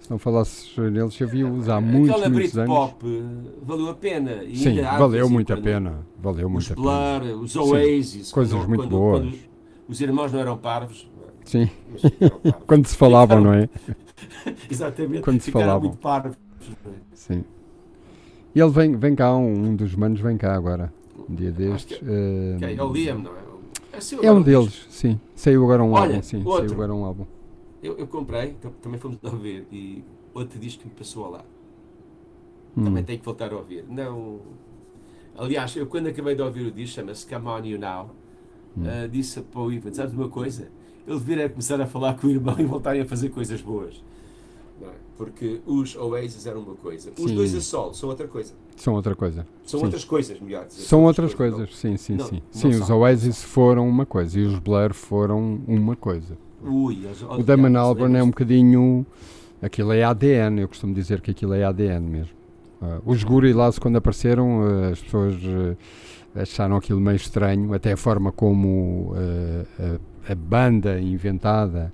Se 0.02 0.10
não 0.10 0.18
falasses 0.18 0.76
neles, 0.76 1.18
eu 1.20 1.28
vi-os 1.28 1.68
há 1.68 1.80
muitos, 1.80 2.10
Aquela 2.10 2.28
muitos 2.28 2.58
anos. 2.58 2.74
pop 2.74 3.06
eh, 3.06 3.50
valeu 3.62 3.88
a 3.88 3.94
pena. 3.94 4.42
E 4.42 4.56
Sim, 4.56 4.82
valeu 4.82 5.30
muito 5.30 5.52
a 5.52 5.56
pena. 5.56 6.04
Valeu 6.20 6.50
muito 6.50 6.72
a 6.72 6.76
pena. 6.76 7.20
Blur, 7.20 7.42
os 7.44 7.54
Oasis. 7.54 8.26
Sim, 8.26 8.34
coisas 8.34 8.52
quando, 8.52 8.68
muito 8.68 8.82
quando, 8.82 8.90
boas. 8.90 9.22
Quando 9.22 9.38
os 9.88 10.00
irmãos 10.00 10.32
não 10.32 10.40
eram 10.40 10.58
parvos. 10.58 11.08
Sim. 11.44 11.70
quando 12.66 12.86
se 12.88 12.96
falavam, 12.96 13.40
não 13.40 13.54
é? 13.54 13.68
Exatamente. 14.68 15.22
Quando 15.22 15.40
se 15.40 15.52
falavam. 15.52 15.82
muito 15.82 15.98
parvos. 15.98 16.36
É? 16.84 16.90
Sim. 17.14 17.44
E 18.54 18.60
ele 18.60 18.70
vem, 18.70 18.96
vem 18.96 19.14
cá, 19.14 19.34
um, 19.36 19.68
um 19.68 19.76
dos 19.76 19.94
manos 19.94 20.20
vem 20.20 20.36
cá 20.36 20.52
agora. 20.54 20.92
Um 21.30 21.34
dia 21.34 21.52
destes. 21.52 21.96
Que, 21.98 22.04
uh, 22.04 22.58
que 22.58 22.64
é 22.64 22.82
o 22.82 22.92
Liam, 22.92 23.18
não 23.18 23.30
é? 23.30 23.52
É, 23.92 24.26
é 24.26 24.32
um 24.32 24.42
deles, 24.42 24.86
sim. 24.90 25.20
Saiu 25.36 25.62
agora 25.64 25.84
um 25.84 25.92
Olha, 25.92 26.16
álbum, 26.16 26.22
sim. 26.22 26.42
Outro. 26.44 26.68
Saiu 26.68 26.72
agora 26.72 26.94
um 26.94 27.04
álbum. 27.04 27.26
Eu, 27.82 27.98
eu 27.98 28.06
comprei, 28.06 28.56
também 28.80 28.98
fomos 28.98 29.18
a 29.22 29.28
ouvir, 29.30 29.66
e 29.72 30.04
outro 30.32 30.58
disco 30.58 30.82
que 30.82 30.88
me 30.88 30.94
passou 30.94 31.28
lá. 31.28 31.44
Hum. 32.76 32.84
Também 32.84 33.04
tenho 33.04 33.18
que 33.18 33.24
voltar 33.24 33.52
a 33.52 33.56
ouvir. 33.56 33.84
Não. 33.88 34.40
Aliás, 35.36 35.74
eu 35.76 35.86
quando 35.86 36.06
acabei 36.08 36.34
de 36.34 36.42
ouvir 36.42 36.66
o 36.66 36.70
disco, 36.70 36.96
chama-se 36.96 37.26
Come 37.26 37.48
On 37.48 37.64
You 37.64 37.78
Now, 37.78 38.10
hum. 38.76 38.82
uh, 38.82 39.08
disse 39.08 39.40
para 39.40 39.60
o 39.60 39.72
Ivan: 39.72 39.92
sabes 39.92 40.14
uma 40.14 40.28
coisa? 40.28 40.70
Ele 41.06 41.18
deveria 41.18 41.48
começar 41.48 41.80
a 41.80 41.86
falar 41.86 42.14
com 42.14 42.28
o 42.28 42.30
irmão 42.30 42.54
e 42.58 42.64
voltarem 42.64 43.02
a 43.02 43.04
fazer 43.04 43.30
coisas 43.30 43.60
boas. 43.60 44.02
É? 44.80 44.90
Porque 45.16 45.60
os 45.66 45.94
Oasis 45.96 46.46
eram 46.46 46.60
uma 46.60 46.74
coisa, 46.74 47.10
os 47.10 47.30
sim. 47.30 47.34
dois 47.34 47.54
a 47.54 47.60
sol 47.60 47.92
são 47.94 48.08
outra 48.08 48.26
coisa. 48.26 48.54
São 48.76 48.94
outra 48.94 49.14
coisa. 49.14 49.46
São 49.64 49.80
sim. 49.80 49.86
outras 49.86 50.04
coisas, 50.04 50.40
melhor 50.40 50.66
dizer. 50.66 50.82
São 50.82 51.04
outras 51.04 51.34
coisas, 51.34 51.56
coisas. 51.56 51.76
sim, 51.76 51.96
sim, 51.96 52.14
não, 52.14 52.26
sim. 52.26 52.42
Não 52.42 52.60
sim, 52.60 52.68
os 52.68 52.90
Oasis 52.90 53.42
foram 53.42 53.88
uma 53.88 54.06
coisa 54.06 54.38
e 54.38 54.44
os 54.44 54.58
Blur 54.58 54.94
foram 54.94 55.60
uma 55.66 55.94
coisa. 55.94 56.36
Ui, 56.64 57.06
o 57.38 57.42
Damon 57.42 57.76
Albarn 57.78 58.16
é 58.16 58.22
um 58.22 58.28
bocadinho. 58.28 59.04
Aquilo 59.60 59.92
é 59.92 60.02
ADN, 60.02 60.60
eu 60.60 60.68
costumo 60.68 60.92
dizer 60.92 61.20
que 61.20 61.30
aquilo 61.30 61.54
é 61.54 61.64
ADN 61.64 62.00
mesmo. 62.00 62.32
Uh, 62.80 63.00
os 63.06 63.22
Gorillaz, 63.22 63.78
quando 63.78 63.96
apareceram, 63.96 64.60
uh, 64.60 64.92
as 64.92 65.00
pessoas 65.00 65.34
uh, 65.36 65.76
acharam 66.34 66.76
aquilo 66.76 67.00
meio 67.00 67.16
estranho, 67.16 67.72
até 67.72 67.92
a 67.92 67.96
forma 67.96 68.32
como 68.32 69.14
a, 69.78 70.32
a, 70.32 70.34
banda 70.34 71.00
inventada. 71.00 71.92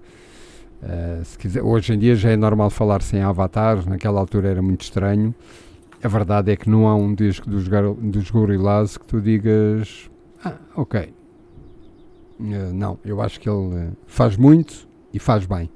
Quiser, 1.38 1.60
hoje 1.62 1.92
em 1.92 1.98
dia 1.98 2.14
já 2.14 2.30
é 2.30 2.36
normal 2.36 2.70
falar 2.70 3.02
sem 3.02 3.20
avatares, 3.20 3.84
naquela 3.84 4.20
altura 4.20 4.48
era 4.48 4.62
muito 4.62 4.82
estranho. 4.82 5.34
A 6.02 6.08
verdade 6.08 6.52
é 6.52 6.56
que 6.56 6.70
não 6.70 6.86
há 6.86 6.94
um 6.94 7.12
disco 7.12 7.50
dos, 7.50 7.68
dos 7.68 8.30
Gorillaz 8.30 8.96
que 8.96 9.04
tu 9.04 9.20
digas, 9.20 10.08
ah, 10.44 10.54
ok. 10.76 11.17
Não, 12.38 12.98
eu 13.04 13.20
acho 13.20 13.40
que 13.40 13.48
ele 13.48 13.92
faz 14.06 14.36
muito 14.36 14.88
e 15.12 15.18
faz 15.18 15.46
bem. 15.46 15.70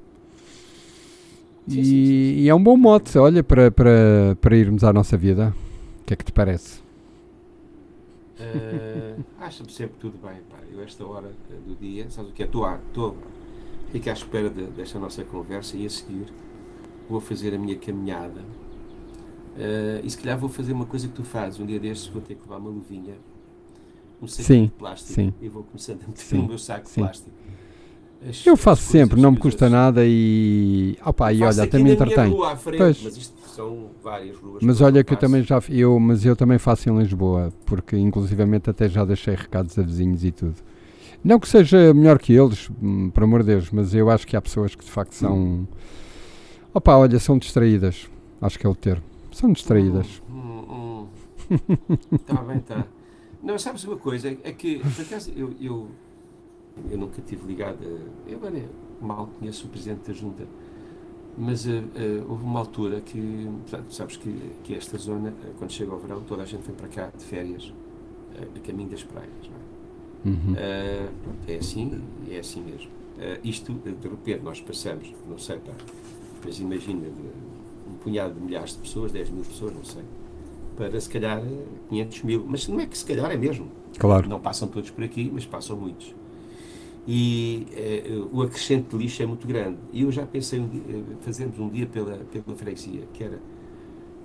Sim, 1.67 1.79
e, 1.79 1.85
sim, 1.85 1.91
sim. 1.91 2.41
e, 2.41 2.49
é 2.49 2.55
um 2.55 2.61
bom 2.61 2.75
mote, 2.75 3.17
olha, 3.17 3.43
para, 3.43 3.71
para, 3.71 4.37
para 4.41 4.55
irmos 4.55 4.83
à 4.83 4.91
nossa 4.91 5.17
vida. 5.17 5.53
O 6.01 6.05
que 6.05 6.13
é 6.13 6.17
que 6.17 6.25
te 6.25 6.31
parece? 6.31 6.81
Uh, 8.39 9.23
Acho-me 9.39 9.71
sempre 9.71 9.95
tudo 9.99 10.17
bem, 10.21 10.41
pá. 10.49 10.57
Eu, 10.71 10.83
esta 10.83 11.05
hora 11.05 11.31
do 11.65 11.75
dia, 11.75 12.09
sabes 12.09 12.31
o 12.31 12.33
que 12.33 12.43
é? 12.43 12.45
Estou 12.45 12.65
à, 12.65 12.79
estou 12.87 13.17
aqui 13.95 14.09
à 14.09 14.13
espera 14.13 14.49
de, 14.49 14.65
desta 14.65 14.99
nossa 14.99 15.23
conversa 15.23 15.77
e 15.77 15.85
a 15.85 15.89
seguir 15.89 16.25
vou 17.09 17.21
fazer 17.21 17.53
a 17.53 17.57
minha 17.57 17.77
caminhada. 17.77 18.41
Uh, 19.55 20.03
e 20.03 20.09
se 20.09 20.17
calhar 20.17 20.37
vou 20.37 20.49
fazer 20.49 20.73
uma 20.73 20.85
coisa 20.85 21.07
que 21.07 21.13
tu 21.13 21.23
fazes. 21.23 21.59
Um 21.59 21.65
dia 21.65 21.79
destes 21.79 22.07
vou 22.07 22.21
ter 22.21 22.35
que 22.35 22.41
levar 22.41 22.57
uma 22.57 22.69
luvinha, 22.69 23.15
um 24.21 24.27
saco 24.27 24.53
de 24.53 24.67
plástico 24.69 25.33
e 25.41 25.49
vou 25.49 25.63
começando 25.63 26.03
a 26.03 26.07
meter 26.07 26.35
no 26.35 26.47
meu 26.47 26.57
saco 26.57 26.87
de 26.87 26.93
plástico 26.93 27.43
as, 28.27 28.45
eu 28.45 28.55
faço 28.55 28.83
sempre, 28.83 29.19
não 29.19 29.31
me 29.31 29.37
custa 29.37 29.69
nada 29.69 30.01
e. 30.05 30.97
Opa, 31.05 31.33
e 31.33 31.43
olha, 31.43 31.67
também 31.67 31.93
entretém. 31.93 32.33
Mas 32.79 33.17
isto 33.17 33.33
são 33.49 33.91
várias 34.01 34.37
ruas. 34.37 34.63
Mas 34.63 34.79
olha 34.81 35.03
que 35.03 35.13
eu 35.13 35.17
também 35.17 35.43
já. 35.43 35.61
Eu, 35.69 35.99
mas 35.99 36.25
eu 36.25 36.35
também 36.35 36.57
faço 36.57 36.89
em 36.89 36.97
Lisboa, 36.97 37.51
porque 37.65 37.97
inclusivamente 37.97 38.69
até 38.69 38.87
já 38.87 39.03
deixei 39.03 39.35
recados 39.35 39.77
a 39.77 39.81
vizinhos 39.81 40.23
e 40.23 40.31
tudo. 40.31 40.55
Não 41.23 41.39
que 41.39 41.47
seja 41.47 41.93
melhor 41.93 42.17
que 42.19 42.33
eles, 42.33 42.69
hum, 42.81 43.09
por 43.09 43.23
amor 43.23 43.41
de 43.41 43.47
Deus, 43.47 43.71
mas 43.71 43.93
eu 43.93 44.09
acho 44.09 44.25
que 44.25 44.35
há 44.35 44.41
pessoas 44.41 44.73
que 44.75 44.85
de 44.85 44.91
facto 44.91 45.13
são. 45.13 45.35
Hum. 45.35 45.67
Opa, 46.73 46.95
olha, 46.95 47.19
são 47.19 47.37
distraídas. 47.37 48.09
Acho 48.41 48.57
que 48.57 48.65
é 48.65 48.69
o 48.69 48.75
termo. 48.75 49.03
São 49.31 49.51
distraídas. 49.51 50.21
Hum, 50.29 51.07
hum, 51.49 51.57
Está 52.13 52.41
bem, 52.41 52.57
está. 52.57 52.85
Não, 53.43 53.59
sabes 53.59 53.83
uma 53.83 53.97
coisa? 53.97 54.29
É 54.43 54.51
que, 54.53 54.79
por 54.79 55.01
acaso, 55.01 55.31
eu, 55.35 55.53
eu 55.59 55.89
eu 56.89 56.97
nunca 56.97 57.21
tive 57.21 57.45
ligado. 57.45 57.79
A, 57.83 58.29
eu 58.29 58.37
agora 58.37 58.69
mal 59.01 59.29
conheço 59.39 59.67
o 59.67 59.69
presidente 59.69 60.07
da 60.07 60.13
junta, 60.13 60.47
mas 61.37 61.65
uh, 61.65 61.69
uh, 61.71 62.29
houve 62.29 62.43
uma 62.43 62.59
altura 62.59 63.01
que, 63.01 63.49
portanto, 63.63 63.93
sabes 63.93 64.17
que, 64.17 64.51
que 64.63 64.75
esta 64.75 64.97
zona, 64.97 65.29
uh, 65.29 65.53
quando 65.57 65.71
chega 65.71 65.91
ao 65.91 65.99
verão, 65.99 66.21
toda 66.21 66.43
a 66.43 66.45
gente 66.45 66.61
vem 66.61 66.75
para 66.75 66.87
cá 66.87 67.11
de 67.15 67.23
férias, 67.23 67.73
a 68.55 68.59
caminho 68.61 68.89
das 68.89 69.03
praias. 69.03 69.29
É? 69.45 69.73
Uhum. 70.25 70.55
é 70.55 71.55
assim, 71.57 72.01
é 72.31 72.39
assim 72.39 72.63
mesmo. 72.63 72.89
isto, 73.43 73.73
de 73.73 74.07
repente, 74.07 74.41
nós 74.41 74.61
passamos, 74.61 75.13
não 75.29 75.37
sei, 75.37 75.57
pá, 75.57 75.73
mas 76.45 76.59
imagina, 76.59 77.09
um 77.85 77.95
punhado 77.97 78.33
de 78.33 78.39
milhares 78.39 78.71
de 78.71 78.77
pessoas, 78.77 79.11
10 79.11 79.29
mil 79.31 79.43
pessoas, 79.43 79.75
não 79.75 79.83
sei, 79.83 80.01
para 80.75 80.99
se 80.99 81.09
calhar 81.09 81.41
500 81.89 82.23
mil, 82.23 82.45
mas 82.47 82.67
não 82.67 82.79
é 82.79 82.85
que 82.85 82.97
se 82.97 83.05
calhar 83.05 83.29
é 83.31 83.37
mesmo. 83.37 83.67
Claro. 83.97 84.27
Não 84.27 84.39
passam 84.39 84.67
todos 84.67 84.89
por 84.89 85.03
aqui, 85.03 85.29
mas 85.33 85.45
passam 85.45 85.77
muitos 85.77 86.13
e 87.07 87.67
eh, 87.73 88.21
o 88.31 88.41
acrescente 88.41 88.89
de 88.89 88.97
lixo 88.97 89.21
é 89.21 89.25
muito 89.25 89.45
grande. 89.45 89.77
E 89.91 90.03
eu 90.03 90.11
já 90.11 90.25
pensei 90.25 90.59
um 90.59 90.67
dia, 90.67 90.81
eh, 90.89 91.01
fazermos 91.21 91.59
um 91.59 91.69
dia 91.69 91.85
pela, 91.85 92.17
pela 92.17 92.55
freguesia, 92.55 93.03
que 93.13 93.23
era 93.23 93.39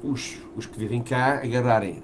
os, 0.03 0.39
os 0.57 0.67
que 0.67 0.79
vivem 0.79 1.03
cá 1.03 1.41
agarrarem, 1.43 2.01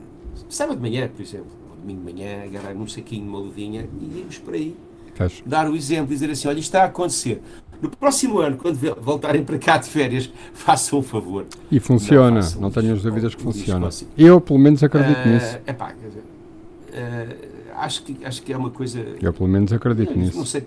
sábado 0.49 0.77
de 0.77 0.83
manhã, 0.83 1.09
por 1.09 1.23
exemplo, 1.23 1.53
ou 1.71 1.77
domingo 1.77 2.05
de 2.05 2.13
manhã, 2.13 2.43
agarrarem 2.43 2.81
um 2.81 2.89
saquinho, 2.89 3.29
uma 3.29 3.39
luvinha 3.39 3.89
e 4.01 4.19
irmos 4.19 4.39
por 4.39 4.55
aí. 4.55 4.77
Fecho. 5.15 5.45
Dar 5.47 5.71
o 5.71 5.77
exemplo 5.77 6.13
e 6.13 6.15
dizer 6.15 6.31
assim: 6.31 6.49
olha, 6.49 6.59
isto 6.59 6.71
está 6.71 6.83
a 6.83 6.87
acontecer. 6.87 7.41
No 7.85 7.91
próximo 7.91 8.39
ano, 8.39 8.57
quando 8.57 8.79
voltarem 9.03 9.45
para 9.45 9.59
cá 9.59 9.77
de 9.77 9.91
férias, 9.91 10.33
façam 10.55 11.01
um 11.01 11.03
favor. 11.03 11.45
E 11.71 11.79
funciona, 11.79 12.41
não, 12.55 12.63
não 12.63 12.71
tenho 12.71 12.95
as 12.95 13.03
dúvidas 13.03 13.35
que 13.35 13.43
funciona. 13.43 13.91
Eu, 14.17 14.41
pelo 14.41 14.59
menos, 14.59 14.83
acredito 14.83 15.19
uh, 15.19 15.29
nisso. 15.29 15.59
É 15.67 15.73
pá. 15.75 15.93
Uh, 15.93 17.37
acho 17.75 18.03
que, 18.03 18.25
acho 18.25 18.43
que 18.43 18.55
é 18.55 18.57
uma 18.57 18.71
coisa. 18.71 19.01
Eu, 19.21 19.35
pelo 19.35 19.51
menos, 19.51 19.71
acredito 19.71 20.13
não, 20.13 20.17
nisso. 20.17 20.39
Não 20.39 20.47
sei. 20.47 20.65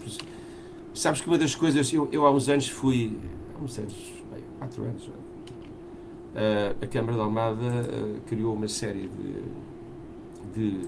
Sabes 0.93 1.19
que 1.19 1.27
uma 1.27 1.39
das 1.39 1.56
coisas. 1.56 1.91
Eu, 1.91 2.08
eu 2.12 2.23
há 2.23 2.32
uns 2.32 2.47
anos 2.49 2.69
fui. 2.69 3.17
Há 3.60 3.63
uns 3.63 3.80
anos, 3.80 3.95
bem, 4.32 4.43
quatro 4.60 4.84
anos. 4.84 5.08
Uh, 5.08 6.75
a 6.80 6.86
Câmara 6.86 7.13
de 7.13 7.19
Almada 7.19 8.19
criou 8.27 8.53
uma 8.53 8.67
série 8.67 9.10
de, 10.53 10.71
de 10.71 10.88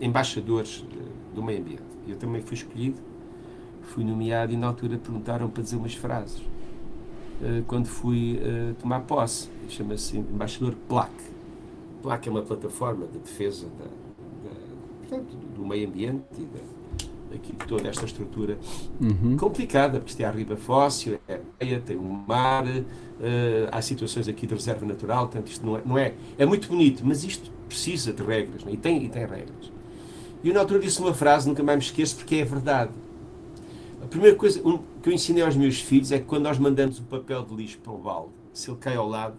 embaixadores 0.00 0.84
do 1.32 1.40
meio 1.40 1.60
ambiente. 1.60 1.82
Eu 2.08 2.16
também 2.16 2.42
fui 2.42 2.56
escolhido, 2.56 2.96
fui 3.88 4.04
nomeado 4.04 4.52
e 4.52 4.56
na 4.56 4.68
altura 4.68 4.98
perguntaram 4.98 5.48
para 5.48 5.62
dizer 5.62 5.76
umas 5.76 5.94
frases. 5.94 6.40
uh, 6.40 7.62
quando 7.66 7.86
fui 7.86 8.40
uh, 8.42 8.74
tomar 8.74 9.00
posse. 9.00 9.48
Chama-se 9.68 10.18
Embaixador 10.18 10.74
PLAC. 10.88 11.12
PLAC 12.02 12.28
é 12.28 12.30
uma 12.30 12.42
plataforma 12.42 13.06
de 13.06 13.18
defesa 13.18 13.66
da, 13.78 13.84
da, 13.84 14.56
portanto, 15.00 15.36
do 15.54 15.66
meio 15.66 15.88
ambiente 15.88 16.24
e 16.38 16.42
da, 16.42 17.34
aqui, 17.34 17.52
toda 17.66 17.88
esta 17.88 18.04
estrutura 18.04 18.58
uhum. 19.00 19.36
complicada, 19.36 19.98
porque 19.98 20.10
isto 20.10 20.20
é 20.20 20.24
a 20.24 20.30
riba 20.30 20.56
fóssil, 20.56 21.18
é 21.28 21.40
praia, 21.58 21.82
tem 21.84 21.96
um 21.96 22.24
mar, 22.26 22.64
uh, 22.66 23.68
há 23.70 23.82
situações 23.82 24.28
aqui 24.28 24.46
de 24.46 24.54
reserva 24.54 24.86
natural, 24.86 25.26
portanto 25.28 25.48
isto 25.48 25.64
não 25.64 25.76
é, 25.76 25.82
não 25.84 25.98
é, 25.98 26.14
é 26.38 26.46
muito 26.46 26.68
bonito, 26.68 27.02
mas 27.04 27.24
isto 27.24 27.50
precisa 27.68 28.12
de 28.12 28.22
regras, 28.22 28.66
é? 28.66 28.70
e, 28.70 28.76
tem, 28.76 29.04
e 29.04 29.08
tem 29.08 29.26
regras. 29.26 29.72
E 30.42 30.48
eu 30.48 30.54
na 30.54 30.60
altura 30.60 30.80
disse 30.80 31.00
uma 31.00 31.12
frase, 31.12 31.48
nunca 31.48 31.62
mais 31.62 31.78
me 31.78 31.84
esqueço, 31.84 32.16
porque 32.16 32.36
é 32.36 32.44
verdade. 32.44 32.90
A 34.08 34.10
primeira 34.10 34.34
coisa 34.34 34.58
que 35.02 35.10
eu 35.10 35.12
ensinei 35.12 35.42
aos 35.42 35.54
meus 35.54 35.82
filhos 35.82 36.10
é 36.12 36.18
que 36.18 36.24
quando 36.24 36.44
nós 36.44 36.58
mandamos 36.58 36.98
o 36.98 37.02
papel 37.02 37.44
de 37.44 37.54
lixo 37.54 37.78
para 37.78 37.92
o 37.92 37.98
balde, 37.98 38.32
se 38.54 38.70
ele 38.70 38.78
cai 38.78 38.96
ao 38.96 39.06
lado, 39.06 39.36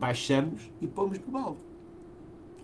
baixamos 0.00 0.62
e 0.80 0.86
pomos 0.86 1.18
no 1.18 1.30
balde. 1.30 1.58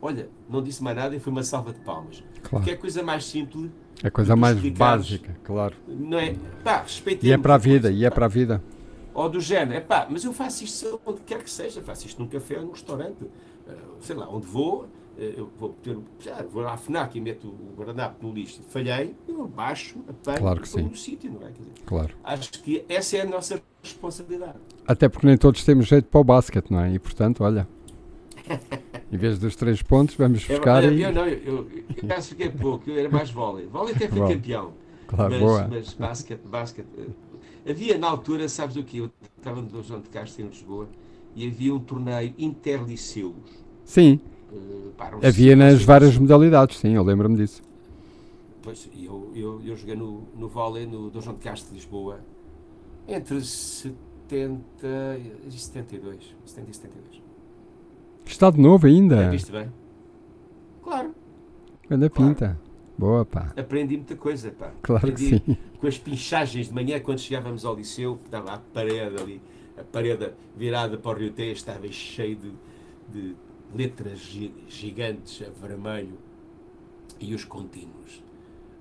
Olha, 0.01 0.31
não 0.49 0.63
disse 0.63 0.83
mais 0.83 0.97
nada 0.97 1.15
e 1.15 1.21
foi 1.21 1.31
uma 1.31 1.43
salva 1.43 1.75
de 1.75 1.81
palmas. 1.81 2.25
Claro. 2.43 2.49
Porque 2.49 2.71
é 2.71 2.73
a 2.73 2.79
coisa 2.79 3.03
mais 3.03 3.27
simples. 3.27 3.71
É 4.03 4.09
a 4.09 4.11
coisa 4.11 4.35
mais 4.35 4.59
básica, 4.71 5.37
claro. 5.45 5.77
Não 5.87 6.19
é? 6.19 6.35
Pá, 6.65 6.87
E 7.23 7.31
é 7.31 7.37
para 7.37 7.57
a 7.57 7.59
vida, 7.59 7.91
e 7.91 8.07
é 8.07 8.11
para 8.11 8.25
a 8.25 8.29
vida. 8.29 8.65
Ou 9.13 9.29
do 9.29 9.39
género, 9.39 9.75
é 9.75 9.81
pá, 9.81 10.07
mas 10.09 10.25
eu 10.25 10.33
faço 10.33 10.65
isto 10.65 10.99
onde 11.05 11.21
quer 11.27 11.43
que 11.43 11.51
seja, 11.51 11.83
faço 11.83 12.07
isto 12.07 12.23
num 12.23 12.27
café, 12.27 12.59
num 12.59 12.71
restaurante, 12.71 13.23
uh, 13.23 13.31
sei 14.01 14.17
lá, 14.17 14.27
onde 14.31 14.47
vou, 14.47 14.85
eh, 14.85 14.89
eu 15.19 15.51
vou, 15.59 15.71
ter, 15.83 15.97
já, 16.21 16.43
vou 16.43 16.67
à 16.67 16.77
FNAC 16.77 17.17
e 17.17 17.21
meto 17.21 17.49
o 17.49 17.75
guardanapo 17.77 18.27
no 18.27 18.33
lixo, 18.33 18.63
falhei, 18.69 19.15
eu 19.29 19.47
baixo, 19.47 19.99
apanho 20.09 20.39
claro 20.39 20.61
que 20.61 20.79
e 20.79 20.83
no 20.83 20.97
sítio, 20.97 21.33
não 21.33 21.47
é? 21.47 21.51
Dizer, 21.51 21.73
claro. 21.87 22.15
Acho 22.25 22.51
que 22.63 22.85
essa 22.89 23.17
é 23.17 23.21
a 23.23 23.25
nossa 23.25 23.63
responsabilidade. 23.83 24.59
Até 24.87 25.09
porque 25.09 25.27
nem 25.27 25.37
todos 25.37 25.65
temos 25.65 25.87
jeito 25.87 26.07
para 26.07 26.21
o 26.21 26.25
basquete, 26.25 26.71
não 26.71 26.81
é? 26.81 26.93
E 26.93 26.99
portanto, 26.99 27.45
olha, 27.45 27.69
em 29.13 29.17
vez 29.17 29.39
dos 29.39 29.57
três 29.57 29.83
pontos, 29.83 30.17
vamos 30.17 30.45
buscar. 30.45 30.85
Eu, 30.85 30.93
eu, 30.99 31.13
não, 31.13 31.27
eu, 31.27 31.39
eu, 31.39 31.85
eu 32.03 32.17
acho 32.17 32.35
que 32.35 32.43
é 32.43 32.49
pouco, 32.49 32.91
eu 32.91 32.99
era 32.99 33.09
mais 33.09 33.31
vôlei. 33.31 33.67
Vôlei 33.67 33.95
até 33.95 34.09
fui 34.09 34.21
campeão. 34.21 34.73
Claro, 35.07 35.31
mas, 35.31 35.41
boa. 35.41 35.69
mas 35.69 35.95
basquete, 35.95 36.41
basquete. 36.47 36.89
Eh, 36.99 37.71
havia 37.71 37.99
na 37.99 38.09
altura, 38.09 38.49
sabes 38.49 38.77
o 38.77 38.83
que? 38.83 38.99
Eu 38.99 39.11
estava 39.37 39.61
no 39.61 39.83
João 39.83 40.01
de 40.01 40.09
Castro 40.09 40.43
em 40.43 40.49
Lisboa 40.49 40.89
e 41.35 41.47
havia 41.47 41.75
um 41.75 41.79
torneio 41.79 42.35
interliceus. 42.39 43.35
Sim. 43.85 44.21
Havia 45.23 45.57
nas 45.57 45.83
várias 45.83 46.17
modalidades, 46.17 46.79
sim, 46.79 46.95
eu 46.95 47.03
lembro-me 47.03 47.37
disso. 47.37 47.63
Pois, 48.63 48.89
eu, 48.97 49.31
eu, 49.35 49.61
eu 49.65 49.77
joguei 49.77 49.95
no, 49.95 50.23
no 50.37 50.49
vôlei 50.49 50.87
no 50.87 51.11
Dom 51.11 51.21
João 51.21 51.37
de 51.37 51.43
Castro 51.43 51.71
de 51.71 51.77
Lisboa 51.77 52.21
entre 53.07 53.41
70 53.43 54.01
e 55.47 55.53
72. 55.53 56.35
70 56.47 56.71
e 56.71 56.75
72. 56.75 57.23
Está 58.25 58.51
de 58.51 58.61
novo 58.61 58.87
ainda? 58.87 59.17
É, 59.17 59.31
viste 59.31 59.53
bem? 59.53 59.71
Claro. 60.83 61.15
Anda 61.91 62.09
claro. 62.09 62.35
pinta. 62.35 62.61
Boa, 62.97 63.25
pá. 63.25 63.53
Aprendi 63.57 63.97
muita 63.97 64.17
coisa, 64.17 64.51
pá. 64.53 64.73
Claro 64.83 65.09
Aprendi 65.09 65.41
que 65.41 65.47
sim. 65.47 65.59
Com 65.79 65.87
as 65.87 65.99
pinchagens 65.99 66.69
de 66.69 66.75
manhã, 66.75 67.01
quando 67.01 67.19
chegávamos 67.19 67.65
ao 67.65 67.75
liceu, 67.75 68.19
estava 68.25 68.55
a 68.55 68.59
parede 68.59 69.21
ali, 69.21 69.43
a 69.77 69.83
parede 69.83 70.31
virada 70.57 70.97
para 70.97 71.11
o 71.11 71.21
Rio 71.21 71.33
Tejo, 71.33 71.53
estava 71.53 71.87
cheio 71.89 72.37
de, 72.37 72.53
de 73.13 73.37
letras 73.75 74.21
gigantes 74.69 75.43
a 75.43 75.67
vermelho 75.67 76.19
e 77.21 77.35
os 77.35 77.45
contínuos, 77.45 78.23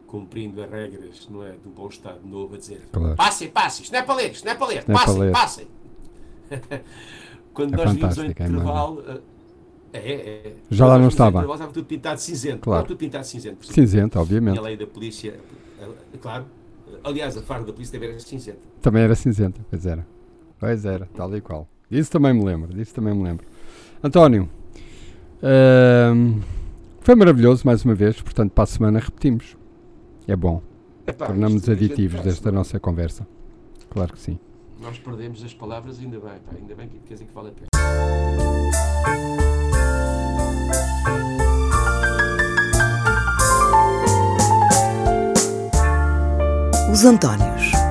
cumprindo 0.08 0.62
as 0.62 0.70
regras 0.70 1.28
não 1.30 1.44
é, 1.44 1.52
do 1.52 1.70
bom 1.70 1.88
Estado 1.88 2.26
Novo, 2.26 2.56
a 2.56 2.58
dizer 2.58 2.82
claro. 2.92 3.16
passem, 3.16 3.50
passem, 3.50 3.84
isto 3.84 3.92
não 3.94 4.00
é 4.00 4.04
para 4.04 4.16
ler, 4.16 4.32
isto 4.32 4.46
não 4.46 4.52
é 4.52 4.56
para 4.56 4.68
ler, 4.68 4.78
é 4.78 4.82
passem, 4.82 5.32
passem. 5.32 5.68
Quando 7.54 7.74
é 7.74 7.78
nós 7.78 7.94
vimos 7.94 8.18
o 8.18 8.26
intervalo. 8.26 9.04
É, 9.94 10.00
é, 10.00 10.14
é, 10.48 10.56
Já 10.72 10.88
lá 10.88 10.98
não 10.98 11.08
estava. 11.08 11.42
Estava 11.42 11.72
tudo 11.72 11.86
pintado 11.86 12.20
cinzento. 12.20 12.62
Claro. 12.62 12.88
tudo 12.88 12.98
pintado 12.98 13.26
cinzento. 13.26 13.68
Cinzento, 13.68 14.20
obviamente. 14.20 14.56
E 14.56 14.60
a 14.60 14.62
lei 14.62 14.76
da 14.76 14.88
polícia, 14.88 15.40
claro. 16.20 16.46
Aliás, 17.04 17.38
a 17.38 17.44
farda 17.44 17.68
da 17.68 17.74
polícia 17.74 17.94
também 17.94 18.10
era 18.10 18.20
cinzenta. 18.20 18.60
Também 18.82 19.04
era 19.04 19.14
cinzenta, 19.14 19.62
pois 19.70 19.86
era. 19.86 20.06
Pois 20.60 20.86
era, 20.86 21.08
tal 21.14 21.36
e 21.36 21.42
qual. 21.42 21.68
Isso 21.92 22.10
também 22.10 22.34
me 22.34 22.44
lembro, 22.44 22.74
disso 22.74 22.94
também 22.96 23.14
me 23.14 23.24
lembro. 23.24 23.46
António, 24.04 24.50
Uh, 25.44 26.42
foi 27.02 27.16
maravilhoso 27.16 27.64
mais 27.66 27.84
uma 27.84 27.94
vez, 27.94 28.22
portanto, 28.22 28.52
para 28.52 28.64
a 28.64 28.68
semana 28.68 29.00
repetimos. 29.00 29.58
É 30.26 30.36
bom. 30.38 30.62
Epá, 31.06 31.26
Tornamos 31.28 31.68
aditivos 31.68 32.22
desta 32.22 32.50
nossa 32.50 32.80
conversa. 32.80 33.28
Claro 33.90 34.14
que 34.14 34.20
sim. 34.20 34.40
Nós 34.82 34.98
perdemos 34.98 35.44
as 35.44 35.54
palavras, 35.54 36.00
ainda 36.00 36.18
bem, 36.18 36.40
pá, 36.46 36.56
ainda 36.58 36.76
bem 36.76 36.88
que 36.88 36.98
quer 37.00 37.16
dizer 37.16 37.26
que 37.26 37.34
vale 37.34 37.50
a 37.50 37.52
pena. 37.52 37.68
Os 46.90 47.04
Antónios. 47.04 47.83